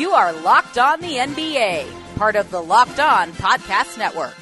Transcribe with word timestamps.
You 0.00 0.12
are 0.12 0.32
Locked 0.32 0.78
On 0.78 0.98
the 1.02 1.16
NBA, 1.16 2.16
part 2.16 2.34
of 2.34 2.50
the 2.50 2.62
Locked 2.62 2.98
On 2.98 3.32
Podcast 3.32 3.98
Network. 3.98 4.34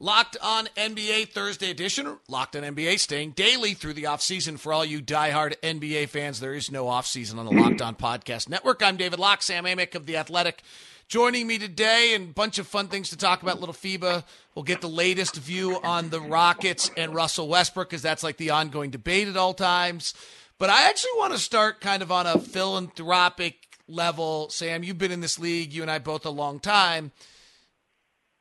Locked 0.00 0.36
on 0.42 0.66
NBA 0.76 1.28
Thursday 1.28 1.70
edition. 1.70 2.18
Locked 2.26 2.56
on 2.56 2.64
NBA 2.64 2.98
staying 2.98 3.30
daily 3.30 3.74
through 3.74 3.92
the 3.92 4.02
offseason 4.02 4.58
for 4.58 4.72
all 4.72 4.84
you 4.84 5.00
diehard 5.00 5.54
NBA 5.62 6.08
fans. 6.08 6.40
There 6.40 6.52
is 6.52 6.68
no 6.68 6.86
offseason 6.86 7.38
on 7.38 7.46
the 7.46 7.52
Locked 7.52 7.80
On 7.80 7.94
Podcast 7.94 8.48
Network. 8.48 8.82
I'm 8.82 8.96
David 8.96 9.20
Locke, 9.20 9.42
Sam 9.42 9.66
Amick 9.66 9.94
of 9.94 10.06
The 10.06 10.16
Athletic. 10.16 10.64
Joining 11.06 11.46
me 11.46 11.58
today 11.58 12.12
and 12.16 12.30
a 12.30 12.32
bunch 12.32 12.58
of 12.58 12.66
fun 12.66 12.88
things 12.88 13.10
to 13.10 13.16
talk 13.16 13.40
about. 13.40 13.60
Little 13.60 13.72
FIBA. 13.72 14.24
We'll 14.56 14.64
get 14.64 14.80
the 14.80 14.88
latest 14.88 15.36
view 15.36 15.80
on 15.84 16.10
the 16.10 16.20
Rockets 16.20 16.90
and 16.96 17.14
Russell 17.14 17.46
Westbrook 17.46 17.88
because 17.88 18.02
that's 18.02 18.24
like 18.24 18.36
the 18.36 18.50
ongoing 18.50 18.90
debate 18.90 19.28
at 19.28 19.36
all 19.36 19.54
times. 19.54 20.12
But 20.58 20.70
I 20.70 20.88
actually 20.88 21.10
want 21.16 21.32
to 21.32 21.38
start 21.38 21.80
kind 21.80 22.02
of 22.02 22.10
on 22.10 22.26
a 22.26 22.38
philanthropic 22.38 23.56
level. 23.88 24.48
Sam, 24.50 24.82
you've 24.82 24.98
been 24.98 25.12
in 25.12 25.20
this 25.20 25.38
league, 25.38 25.72
you 25.72 25.82
and 25.82 25.90
I 25.90 25.98
both 25.98 26.24
a 26.24 26.30
long 26.30 26.60
time. 26.60 27.12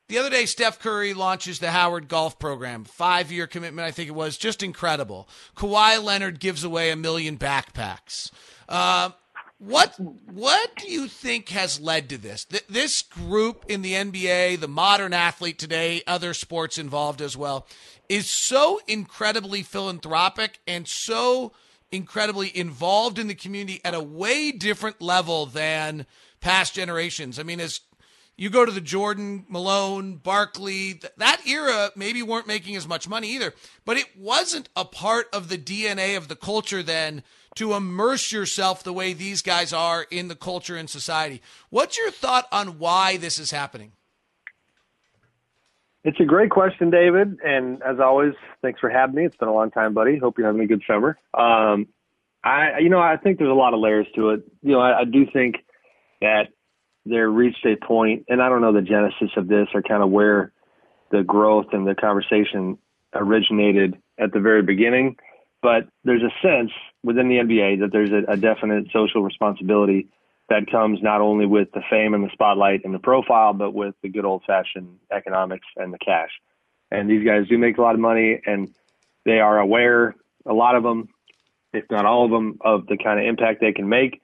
The 0.07 0.19
other 0.19 0.29
day, 0.29 0.45
Steph 0.45 0.79
Curry 0.79 1.13
launches 1.15 1.59
the 1.59 1.71
Howard 1.71 2.07
Golf 2.07 2.37
Program. 2.37 2.83
Five 2.83 3.31
year 3.31 3.47
commitment, 3.47 3.87
I 3.87 3.91
think 3.91 4.07
it 4.07 4.13
was. 4.13 4.37
Just 4.37 4.61
incredible. 4.61 5.27
Kawhi 5.57 6.01
Leonard 6.01 6.39
gives 6.39 6.63
away 6.63 6.91
a 6.91 6.95
million 6.95 7.37
backpacks. 7.37 8.31
Uh, 8.69 9.09
what 9.57 9.95
what 9.99 10.75
do 10.75 10.91
you 10.91 11.07
think 11.07 11.49
has 11.49 11.79
led 11.79 12.09
to 12.09 12.17
this? 12.17 12.45
Th- 12.45 12.65
this 12.69 13.01
group 13.01 13.65
in 13.67 13.81
the 13.81 13.93
NBA, 13.93 14.59
the 14.59 14.67
modern 14.67 15.11
athlete 15.11 15.57
today, 15.57 16.03
other 16.05 16.33
sports 16.33 16.77
involved 16.77 17.21
as 17.21 17.35
well, 17.35 17.65
is 18.07 18.29
so 18.29 18.79
incredibly 18.87 19.63
philanthropic 19.63 20.59
and 20.67 20.87
so 20.87 21.51
incredibly 21.95 22.55
involved 22.55 23.19
in 23.19 23.27
the 23.27 23.35
community 23.35 23.81
at 23.83 23.93
a 23.93 24.01
way 24.01 24.51
different 24.51 25.01
level 25.01 25.45
than 25.45 26.05
past 26.41 26.75
generations. 26.75 27.39
I 27.39 27.43
mean, 27.43 27.59
as 27.59 27.81
you 28.37 28.49
go 28.49 28.65
to 28.65 28.71
the 28.71 28.81
Jordan, 28.81 29.45
Malone, 29.47 30.15
Barkley, 30.15 30.95
th- 30.95 31.13
that 31.17 31.47
era 31.47 31.91
maybe 31.95 32.21
weren't 32.21 32.47
making 32.47 32.75
as 32.75 32.87
much 32.87 33.07
money 33.07 33.29
either, 33.29 33.53
but 33.85 33.97
it 33.97 34.17
wasn't 34.17 34.69
a 34.75 34.85
part 34.85 35.27
of 35.31 35.47
the 35.47 35.57
DNA 35.57 36.17
of 36.17 36.27
the 36.27 36.35
culture 36.35 36.83
then 36.83 37.23
to 37.55 37.73
immerse 37.73 38.31
yourself 38.31 38.83
the 38.83 38.93
way 38.93 39.13
these 39.13 39.41
guys 39.41 39.71
are 39.71 40.05
in 40.11 40.27
the 40.27 40.35
culture 40.35 40.75
and 40.75 40.89
society. 40.89 41.41
What's 41.69 41.97
your 41.97 42.11
thought 42.11 42.47
on 42.51 42.77
why 42.79 43.15
this 43.17 43.39
is 43.39 43.51
happening? 43.51 43.93
It's 46.05 46.19
a 46.19 46.25
great 46.25 46.51
question, 46.51 46.91
David. 46.91 47.39
And 47.43 47.81
as 47.81 47.99
always, 47.99 48.33
thanks 48.61 48.79
for 48.79 48.91
having 48.91 49.15
me. 49.15 49.25
It's 49.25 49.35
been 49.37 49.47
a 49.47 49.53
long 49.53 49.71
time, 49.71 49.95
buddy. 49.95 50.19
Hope 50.19 50.37
you're 50.37 50.45
having 50.45 50.61
a 50.61 50.67
good 50.67 50.83
summer. 50.87 51.17
Um, 51.33 51.87
I, 52.43 52.77
you 52.79 52.89
know, 52.89 52.99
I 52.99 53.17
think 53.17 53.39
there's 53.39 53.49
a 53.49 53.55
lot 53.55 53.73
of 53.73 53.79
layers 53.79 54.05
to 54.15 54.29
it. 54.29 54.43
You 54.61 54.73
know, 54.73 54.79
I, 54.79 54.99
I 54.99 55.03
do 55.05 55.25
think 55.33 55.55
that 56.21 56.49
there 57.07 57.27
reached 57.27 57.65
a 57.65 57.75
point, 57.83 58.25
and 58.29 58.39
I 58.39 58.49
don't 58.49 58.61
know 58.61 58.71
the 58.71 58.83
genesis 58.83 59.31
of 59.35 59.47
this 59.47 59.67
or 59.73 59.81
kind 59.81 60.03
of 60.03 60.11
where 60.11 60.51
the 61.09 61.23
growth 61.23 61.67
and 61.71 61.87
the 61.87 61.95
conversation 61.95 62.77
originated 63.15 63.95
at 64.19 64.31
the 64.31 64.39
very 64.39 64.61
beginning, 64.61 65.15
but 65.63 65.87
there's 66.03 66.21
a 66.21 66.47
sense 66.47 66.71
within 67.03 67.29
the 67.29 67.37
NBA 67.37 67.79
that 67.79 67.91
there's 67.91 68.11
a, 68.11 68.31
a 68.31 68.37
definite 68.37 68.87
social 68.93 69.23
responsibility 69.23 70.07
that 70.49 70.69
comes 70.69 71.01
not 71.01 71.21
only 71.21 71.45
with 71.45 71.71
the 71.73 71.81
fame 71.89 72.13
and 72.13 72.23
the 72.23 72.29
spotlight 72.31 72.85
and 72.85 72.93
the 72.93 72.99
profile, 72.99 73.53
but 73.53 73.73
with 73.73 73.95
the 74.01 74.09
good 74.09 74.25
old 74.25 74.43
fashioned 74.45 74.97
economics 75.11 75.67
and 75.75 75.93
the 75.93 75.97
cash. 75.97 76.29
And 76.91 77.09
these 77.09 77.25
guys 77.25 77.47
do 77.47 77.57
make 77.57 77.77
a 77.77 77.81
lot 77.81 77.95
of 77.95 77.99
money 77.99 78.39
and 78.45 78.73
they 79.25 79.39
are 79.39 79.59
aware, 79.59 80.15
a 80.45 80.53
lot 80.53 80.75
of 80.75 80.83
them, 80.83 81.09
if 81.73 81.85
not 81.89 82.05
all 82.05 82.25
of 82.25 82.31
them, 82.31 82.59
of 82.61 82.85
the 82.87 82.97
kind 82.97 83.19
of 83.19 83.25
impact 83.25 83.59
they 83.59 83.73
can 83.73 83.89
make 83.89 84.21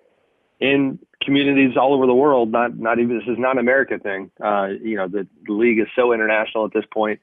in 0.60 1.00
communities 1.24 1.76
all 1.76 1.94
over 1.94 2.06
the 2.06 2.14
world. 2.14 2.52
Not 2.52 2.78
not 2.78 3.00
even 3.00 3.18
this 3.18 3.28
is 3.28 3.40
not 3.40 3.54
an 3.54 3.58
America 3.58 3.98
thing. 3.98 4.32
Uh, 4.42 4.70
you 4.82 4.96
know, 4.96 5.08
the, 5.08 5.28
the 5.46 5.54
league 5.54 5.80
is 5.80 5.88
so 5.96 6.14
international 6.14 6.66
at 6.66 6.74
this 6.74 6.86
point, 6.94 7.20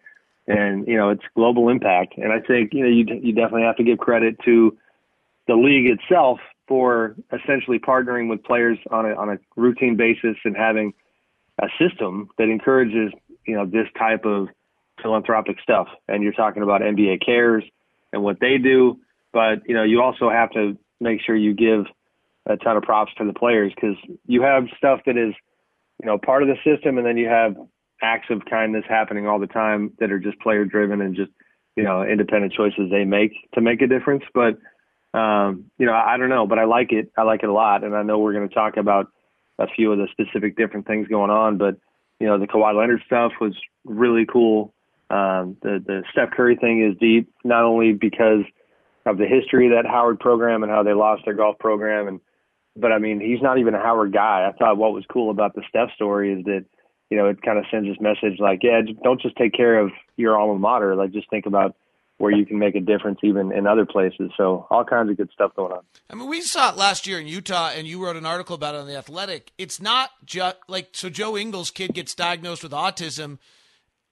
and 0.46 0.86
you 0.86 0.96
know 0.96 1.10
it's 1.10 1.22
global 1.34 1.68
impact. 1.68 2.14
And 2.18 2.32
I 2.32 2.40
think 2.40 2.74
you 2.74 2.82
know 2.82 2.90
you 2.90 3.06
you 3.22 3.32
definitely 3.32 3.62
have 3.62 3.76
to 3.76 3.84
give 3.84 3.98
credit 3.98 4.38
to 4.44 4.76
the 5.46 5.54
league 5.54 5.86
itself 5.86 6.40
for 6.68 7.16
essentially 7.32 7.78
partnering 7.78 8.28
with 8.28 8.44
players 8.44 8.78
on 8.90 9.06
a 9.06 9.14
on 9.14 9.30
a 9.30 9.38
routine 9.56 9.96
basis 9.96 10.36
and 10.44 10.56
having 10.56 10.92
a 11.60 11.66
system 11.80 12.28
that 12.38 12.48
encourages 12.48 13.12
you 13.46 13.56
know 13.56 13.66
this 13.66 13.88
type 13.98 14.24
of 14.24 14.48
philanthropic 15.02 15.56
stuff. 15.60 15.88
And 16.06 16.22
you're 16.22 16.32
talking 16.32 16.62
about 16.62 16.82
NBA 16.82 17.24
Cares 17.24 17.64
and 18.12 18.22
what 18.22 18.38
they 18.40 18.58
do, 18.58 19.00
but 19.32 19.66
you 19.66 19.74
know 19.74 19.82
you 19.82 20.02
also 20.02 20.30
have 20.30 20.50
to 20.52 20.76
make 21.00 21.20
sure 21.24 21.34
you 21.34 21.54
give 21.54 21.86
a 22.48 22.56
ton 22.56 22.76
of 22.76 22.82
props 22.82 23.12
to 23.18 23.24
the 23.24 23.32
players 23.32 23.72
because 23.74 23.96
you 24.26 24.42
have 24.42 24.64
stuff 24.76 25.00
that 25.06 25.16
is, 25.16 25.34
you 26.00 26.06
know, 26.06 26.18
part 26.18 26.42
of 26.42 26.48
the 26.48 26.56
system, 26.64 26.98
and 26.98 27.06
then 27.06 27.16
you 27.16 27.28
have 27.28 27.56
acts 28.02 28.28
of 28.30 28.42
kindness 28.48 28.84
happening 28.88 29.26
all 29.26 29.38
the 29.38 29.46
time 29.46 29.92
that 29.98 30.10
are 30.10 30.18
just 30.18 30.38
player 30.40 30.64
driven 30.64 31.00
and 31.00 31.14
just, 31.14 31.30
you 31.76 31.82
know, 31.82 32.02
independent 32.02 32.52
choices 32.52 32.90
they 32.90 33.04
make 33.04 33.32
to 33.54 33.60
make 33.60 33.82
a 33.82 33.86
difference. 33.86 34.24
But, 34.34 34.58
um, 35.14 35.70
you 35.78 35.86
know, 35.86 35.94
I 35.94 36.16
don't 36.16 36.28
know, 36.28 36.46
but 36.46 36.58
I 36.58 36.64
like 36.64 36.92
it. 36.92 37.10
I 37.16 37.22
like 37.22 37.42
it 37.42 37.48
a 37.48 37.52
lot, 37.52 37.84
and 37.84 37.96
I 37.96 38.02
know 38.02 38.18
we're 38.18 38.34
going 38.34 38.48
to 38.48 38.54
talk 38.54 38.76
about 38.76 39.08
a 39.58 39.66
few 39.66 39.92
of 39.92 39.98
the 39.98 40.08
specific 40.10 40.56
different 40.56 40.86
things 40.86 41.08
going 41.08 41.30
on, 41.30 41.58
but 41.58 41.76
you 42.20 42.26
know, 42.26 42.38
the 42.38 42.46
Kawhi 42.46 42.76
Leonard 42.76 43.02
stuff 43.06 43.32
was 43.40 43.54
really 43.84 44.26
cool. 44.26 44.74
Um, 45.10 45.56
the 45.62 45.82
the 45.84 46.02
Steph 46.12 46.30
Curry 46.32 46.56
thing 46.56 46.82
is 46.82 46.98
deep, 46.98 47.32
not 47.44 47.64
only 47.64 47.92
because 47.92 48.44
of 49.06 49.18
the 49.18 49.26
history 49.26 49.66
of 49.66 49.72
that 49.72 49.88
Howard 49.88 50.20
program 50.20 50.62
and 50.62 50.70
how 50.70 50.82
they 50.82 50.92
lost 50.92 51.22
their 51.24 51.34
golf 51.34 51.58
program 51.58 52.08
and 52.08 52.20
but 52.78 52.92
I 52.92 52.98
mean, 52.98 53.20
he's 53.20 53.42
not 53.42 53.58
even 53.58 53.74
a 53.74 53.82
Howard 53.82 54.12
guy. 54.12 54.48
I 54.48 54.56
thought 54.56 54.76
what 54.76 54.92
was 54.92 55.04
cool 55.10 55.30
about 55.30 55.54
the 55.54 55.62
Steph 55.68 55.90
story 55.94 56.32
is 56.32 56.44
that, 56.44 56.64
you 57.10 57.16
know, 57.16 57.26
it 57.26 57.42
kind 57.42 57.58
of 57.58 57.64
sends 57.70 57.88
this 57.88 58.00
message 58.00 58.38
like, 58.38 58.60
yeah, 58.62 58.80
don't 59.02 59.20
just 59.20 59.36
take 59.36 59.52
care 59.52 59.78
of 59.78 59.90
your 60.16 60.38
alma 60.38 60.58
mater. 60.58 60.94
Like, 60.94 61.10
just 61.10 61.28
think 61.28 61.46
about 61.46 61.74
where 62.18 62.32
you 62.32 62.44
can 62.44 62.58
make 62.58 62.74
a 62.74 62.80
difference 62.80 63.20
even 63.22 63.52
in 63.52 63.66
other 63.66 63.86
places. 63.86 64.30
So 64.36 64.66
all 64.70 64.84
kinds 64.84 65.10
of 65.10 65.16
good 65.16 65.30
stuff 65.32 65.54
going 65.54 65.72
on. 65.72 65.80
I 66.10 66.14
mean, 66.14 66.28
we 66.28 66.40
saw 66.42 66.70
it 66.70 66.76
last 66.76 67.06
year 67.06 67.18
in 67.18 67.26
Utah, 67.26 67.70
and 67.74 67.86
you 67.86 68.04
wrote 68.04 68.16
an 68.16 68.26
article 68.26 68.54
about 68.54 68.74
it 68.74 68.78
on 68.78 68.86
the 68.86 68.96
Athletic. 68.96 69.52
It's 69.56 69.80
not 69.80 70.10
just 70.24 70.56
like 70.68 70.90
so. 70.92 71.08
Joe 71.08 71.36
Ingles' 71.36 71.70
kid 71.70 71.94
gets 71.94 72.14
diagnosed 72.14 72.62
with 72.62 72.72
autism, 72.72 73.38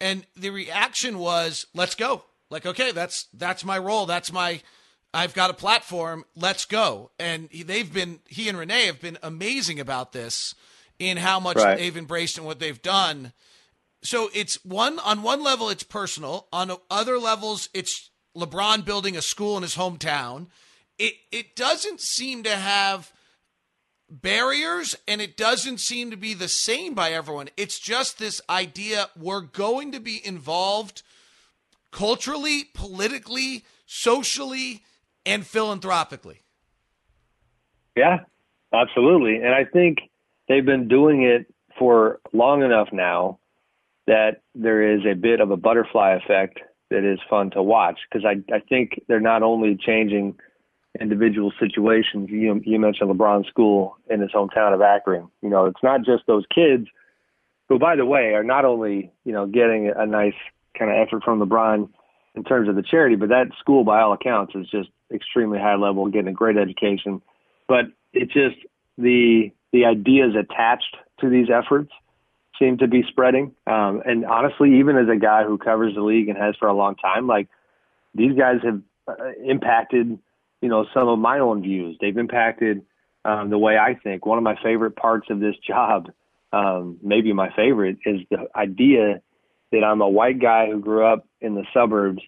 and 0.00 0.24
the 0.36 0.50
reaction 0.50 1.18
was, 1.18 1.66
"Let's 1.74 1.94
go." 1.94 2.24
Like, 2.48 2.64
okay, 2.64 2.92
that's 2.92 3.26
that's 3.34 3.64
my 3.64 3.78
role. 3.78 4.06
That's 4.06 4.32
my 4.32 4.60
I've 5.16 5.32
got 5.32 5.48
a 5.48 5.54
platform. 5.54 6.26
Let's 6.36 6.66
go. 6.66 7.10
And 7.18 7.48
they've 7.48 7.90
been, 7.90 8.20
he 8.28 8.50
and 8.50 8.58
Renae 8.58 8.84
have 8.84 9.00
been 9.00 9.16
amazing 9.22 9.80
about 9.80 10.12
this 10.12 10.54
in 10.98 11.16
how 11.16 11.40
much 11.40 11.56
right. 11.56 11.78
they've 11.78 11.96
embraced 11.96 12.36
and 12.36 12.46
what 12.46 12.58
they've 12.58 12.82
done. 12.82 13.32
So 14.06 14.30
it's 14.32 14.64
one, 14.64 15.00
on 15.00 15.24
one 15.24 15.42
level, 15.42 15.68
it's 15.68 15.82
personal. 15.82 16.46
On 16.52 16.70
other 16.88 17.18
levels, 17.18 17.68
it's 17.74 18.10
LeBron 18.36 18.84
building 18.84 19.16
a 19.16 19.22
school 19.22 19.56
in 19.56 19.64
his 19.64 19.74
hometown. 19.74 20.46
It, 20.96 21.14
it 21.32 21.56
doesn't 21.56 22.00
seem 22.00 22.44
to 22.44 22.54
have 22.54 23.12
barriers 24.08 24.94
and 25.08 25.20
it 25.20 25.36
doesn't 25.36 25.80
seem 25.80 26.12
to 26.12 26.16
be 26.16 26.34
the 26.34 26.46
same 26.46 26.94
by 26.94 27.10
everyone. 27.10 27.48
It's 27.56 27.80
just 27.80 28.20
this 28.20 28.40
idea 28.48 29.10
we're 29.20 29.40
going 29.40 29.90
to 29.90 29.98
be 29.98 30.24
involved 30.24 31.02
culturally, 31.90 32.62
politically, 32.74 33.64
socially, 33.86 34.84
and 35.24 35.44
philanthropically. 35.44 36.42
Yeah, 37.96 38.20
absolutely. 38.72 39.38
And 39.38 39.52
I 39.52 39.64
think 39.64 39.98
they've 40.48 40.64
been 40.64 40.86
doing 40.86 41.24
it 41.24 41.52
for 41.76 42.20
long 42.32 42.62
enough 42.62 42.90
now 42.92 43.40
that 44.06 44.42
there 44.54 44.94
is 44.94 45.00
a 45.04 45.14
bit 45.14 45.40
of 45.40 45.50
a 45.50 45.56
butterfly 45.56 46.12
effect 46.14 46.60
that 46.90 47.04
is 47.04 47.18
fun 47.28 47.50
to 47.50 47.62
watch 47.62 47.98
because 48.08 48.24
I, 48.24 48.54
I 48.54 48.60
think 48.60 49.02
they're 49.08 49.20
not 49.20 49.42
only 49.42 49.76
changing 49.76 50.36
individual 51.00 51.52
situations. 51.58 52.30
You, 52.30 52.60
you 52.64 52.78
mentioned 52.78 53.10
LeBron's 53.10 53.48
school 53.48 53.96
in 54.08 54.20
his 54.20 54.30
hometown 54.30 54.72
of 54.72 54.80
Akron. 54.80 55.28
You 55.42 55.50
know, 55.50 55.66
it's 55.66 55.82
not 55.82 56.04
just 56.04 56.24
those 56.26 56.44
kids 56.54 56.86
who, 57.68 57.78
by 57.78 57.96
the 57.96 58.06
way, 58.06 58.34
are 58.34 58.44
not 58.44 58.64
only, 58.64 59.10
you 59.24 59.32
know, 59.32 59.46
getting 59.46 59.92
a 59.94 60.06
nice 60.06 60.34
kind 60.78 60.90
of 60.90 60.96
effort 60.96 61.24
from 61.24 61.40
LeBron 61.40 61.88
in 62.34 62.44
terms 62.44 62.68
of 62.68 62.76
the 62.76 62.82
charity, 62.82 63.16
but 63.16 63.30
that 63.30 63.48
school, 63.58 63.82
by 63.82 64.00
all 64.00 64.12
accounts, 64.12 64.54
is 64.54 64.68
just 64.70 64.88
extremely 65.12 65.58
high 65.58 65.76
level, 65.76 66.06
getting 66.08 66.28
a 66.28 66.32
great 66.32 66.56
education. 66.56 67.20
But 67.66 67.86
it's 68.12 68.32
just 68.32 68.56
the 68.96 69.50
the 69.72 69.84
ideas 69.84 70.34
attached 70.38 70.96
to 71.20 71.28
these 71.28 71.48
efforts 71.50 71.90
seem 72.58 72.78
to 72.78 72.88
be 72.88 73.02
spreading. 73.08 73.54
Um, 73.66 74.02
and 74.04 74.24
honestly, 74.24 74.78
even 74.78 74.96
as 74.96 75.08
a 75.08 75.18
guy 75.18 75.44
who 75.44 75.58
covers 75.58 75.94
the 75.94 76.02
league 76.02 76.28
and 76.28 76.38
has 76.38 76.54
for 76.58 76.68
a 76.68 76.74
long 76.74 76.96
time, 76.96 77.26
like 77.26 77.48
these 78.14 78.36
guys 78.36 78.56
have 78.64 78.80
uh, 79.08 79.32
impacted, 79.44 80.18
you 80.60 80.68
know, 80.68 80.86
some 80.92 81.08
of 81.08 81.18
my 81.18 81.38
own 81.38 81.62
views. 81.62 81.96
They've 82.00 82.16
impacted 82.16 82.82
um, 83.24 83.50
the 83.50 83.58
way 83.58 83.76
I 83.76 83.94
think. 83.94 84.24
One 84.24 84.38
of 84.38 84.44
my 84.44 84.56
favorite 84.62 84.96
parts 84.96 85.28
of 85.30 85.40
this 85.40 85.56
job, 85.66 86.10
um, 86.52 86.98
maybe 87.02 87.32
my 87.32 87.50
favorite, 87.54 87.98
is 88.06 88.20
the 88.30 88.48
idea 88.54 89.20
that 89.72 89.84
I'm 89.84 90.00
a 90.00 90.08
white 90.08 90.40
guy 90.40 90.66
who 90.70 90.80
grew 90.80 91.04
up 91.04 91.26
in 91.40 91.54
the 91.54 91.64
suburbs, 91.74 92.22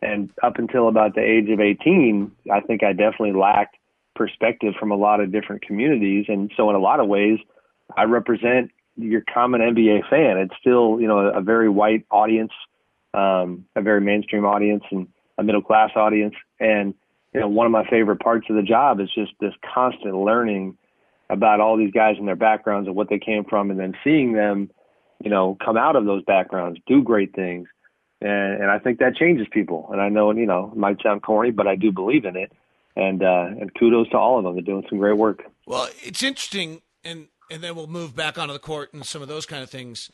and 0.00 0.30
up 0.42 0.58
until 0.58 0.88
about 0.88 1.14
the 1.14 1.22
age 1.22 1.50
of 1.50 1.60
18, 1.60 2.30
I 2.52 2.60
think 2.60 2.82
I 2.84 2.92
definitely 2.92 3.32
lacked 3.32 3.76
perspective 4.14 4.74
from 4.78 4.92
a 4.92 4.96
lot 4.96 5.20
of 5.20 5.32
different 5.32 5.62
communities. 5.62 6.26
And 6.28 6.52
so, 6.56 6.70
in 6.70 6.76
a 6.76 6.80
lot 6.80 7.00
of 7.00 7.08
ways, 7.08 7.38
I 7.96 8.04
represent 8.04 8.70
your 8.96 9.22
common 9.32 9.60
NBA 9.60 10.08
fan. 10.08 10.38
It's 10.38 10.54
still, 10.60 11.00
you 11.00 11.06
know, 11.06 11.18
a, 11.18 11.40
very 11.40 11.68
white 11.68 12.06
audience, 12.10 12.52
um, 13.12 13.64
a 13.74 13.82
very 13.82 14.00
mainstream 14.00 14.44
audience, 14.44 14.84
and 14.90 15.08
a 15.38 15.42
middle 15.42 15.62
class 15.62 15.90
audience. 15.96 16.34
And 16.60 16.94
you 17.32 17.40
know, 17.40 17.48
one 17.48 17.66
of 17.66 17.72
my 17.72 17.84
favorite 17.88 18.20
parts 18.20 18.46
of 18.48 18.56
the 18.56 18.62
job 18.62 19.00
is 19.00 19.10
just 19.14 19.32
this 19.40 19.52
constant 19.74 20.16
learning 20.16 20.78
about 21.30 21.60
all 21.60 21.76
these 21.76 21.90
guys 21.90 22.14
and 22.18 22.28
their 22.28 22.36
backgrounds 22.36 22.86
and 22.86 22.94
what 22.94 23.08
they 23.08 23.18
came 23.18 23.44
from, 23.44 23.70
and 23.70 23.80
then 23.80 23.94
seeing 24.04 24.34
them, 24.34 24.70
you 25.22 25.30
know, 25.30 25.56
come 25.64 25.76
out 25.76 25.96
of 25.96 26.04
those 26.04 26.22
backgrounds, 26.24 26.78
do 26.86 27.02
great 27.02 27.34
things. 27.34 27.68
And, 28.20 28.62
and 28.62 28.70
I 28.70 28.78
think 28.78 29.00
that 29.00 29.16
changes 29.16 29.46
people. 29.50 29.88
And 29.90 30.00
I 30.00 30.08
know, 30.08 30.30
you 30.32 30.46
know, 30.46 30.70
it 30.72 30.78
might 30.78 31.02
sound 31.02 31.22
corny, 31.22 31.50
but 31.50 31.66
I 31.66 31.76
do 31.76 31.90
believe 31.90 32.24
in 32.24 32.36
it. 32.36 32.52
And 32.96 33.24
uh, 33.24 33.46
and 33.60 33.74
kudos 33.74 34.08
to 34.10 34.16
all 34.16 34.38
of 34.38 34.44
them. 34.44 34.54
They're 34.54 34.62
doing 34.62 34.84
some 34.88 34.98
great 34.98 35.16
work. 35.16 35.42
Well, 35.66 35.88
it's 36.04 36.22
interesting, 36.22 36.80
and 37.02 37.26
and 37.50 37.62
then 37.62 37.74
we'll 37.74 37.86
move 37.86 38.14
back 38.14 38.38
onto 38.38 38.52
the 38.52 38.58
court 38.58 38.92
and 38.92 39.04
some 39.04 39.22
of 39.22 39.28
those 39.28 39.46
kind 39.46 39.62
of 39.62 39.70
things. 39.70 40.10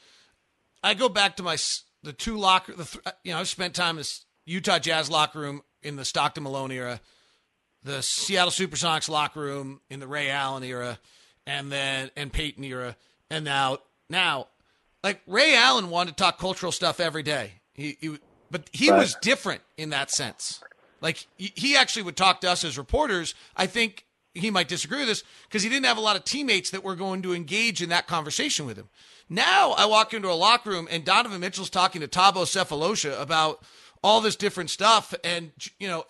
I 0.82 0.94
go 0.94 1.08
back 1.08 1.36
to 1.36 1.42
my 1.42 1.56
the 2.02 2.12
two 2.12 2.36
locker. 2.36 2.72
The 2.72 3.14
you 3.24 3.32
know 3.32 3.38
I've 3.38 3.48
spent 3.48 3.74
time 3.74 3.90
in 3.90 3.98
this 3.98 4.24
Utah 4.46 4.78
Jazz 4.78 5.10
locker 5.10 5.40
room 5.40 5.62
in 5.82 5.96
the 5.96 6.04
Stockton 6.04 6.42
Malone 6.42 6.72
era, 6.72 7.00
the 7.82 8.02
Seattle 8.02 8.50
SuperSonics 8.50 9.08
locker 9.08 9.40
room 9.40 9.80
in 9.90 10.00
the 10.00 10.06
Ray 10.06 10.30
Allen 10.30 10.62
era, 10.62 10.98
and 11.46 11.70
then 11.70 12.10
and 12.16 12.32
Peyton 12.32 12.64
era, 12.64 12.96
and 13.30 13.44
now 13.44 13.78
now, 14.08 14.48
like 15.04 15.20
Ray 15.26 15.54
Allen 15.54 15.90
wanted 15.90 16.16
to 16.16 16.22
talk 16.22 16.38
cultural 16.38 16.72
stuff 16.72 17.00
every 17.00 17.22
day. 17.22 17.52
He, 17.74 17.96
he 18.00 18.18
but 18.50 18.68
he 18.72 18.90
right. 18.90 18.98
was 18.98 19.14
different 19.22 19.62
in 19.76 19.90
that 19.90 20.10
sense. 20.10 20.60
Like 21.00 21.26
he 21.36 21.76
actually 21.76 22.02
would 22.02 22.16
talk 22.16 22.42
to 22.42 22.50
us 22.50 22.64
as 22.64 22.76
reporters. 22.76 23.34
I 23.56 23.66
think 23.66 24.04
he 24.34 24.50
might 24.50 24.68
disagree 24.68 25.00
with 25.00 25.08
this 25.08 25.24
because 25.48 25.62
he 25.62 25.68
didn't 25.68 25.86
have 25.86 25.96
a 25.96 26.02
lot 26.02 26.16
of 26.16 26.24
teammates 26.24 26.70
that 26.70 26.84
were 26.84 26.96
going 26.96 27.22
to 27.22 27.34
engage 27.34 27.82
in 27.82 27.88
that 27.88 28.06
conversation 28.06 28.66
with 28.66 28.76
him. 28.76 28.88
Now 29.28 29.72
I 29.72 29.86
walk 29.86 30.14
into 30.14 30.30
a 30.30 30.34
locker 30.34 30.70
room 30.70 30.88
and 30.90 31.04
Donovan 31.04 31.40
Mitchell's 31.40 31.70
talking 31.70 32.00
to 32.00 32.08
Thabo 32.08 32.44
Sefolosha 32.44 33.20
about 33.20 33.62
all 34.02 34.20
this 34.20 34.36
different 34.36 34.70
stuff, 34.70 35.14
and 35.22 35.52
you 35.78 35.86
know, 35.86 36.04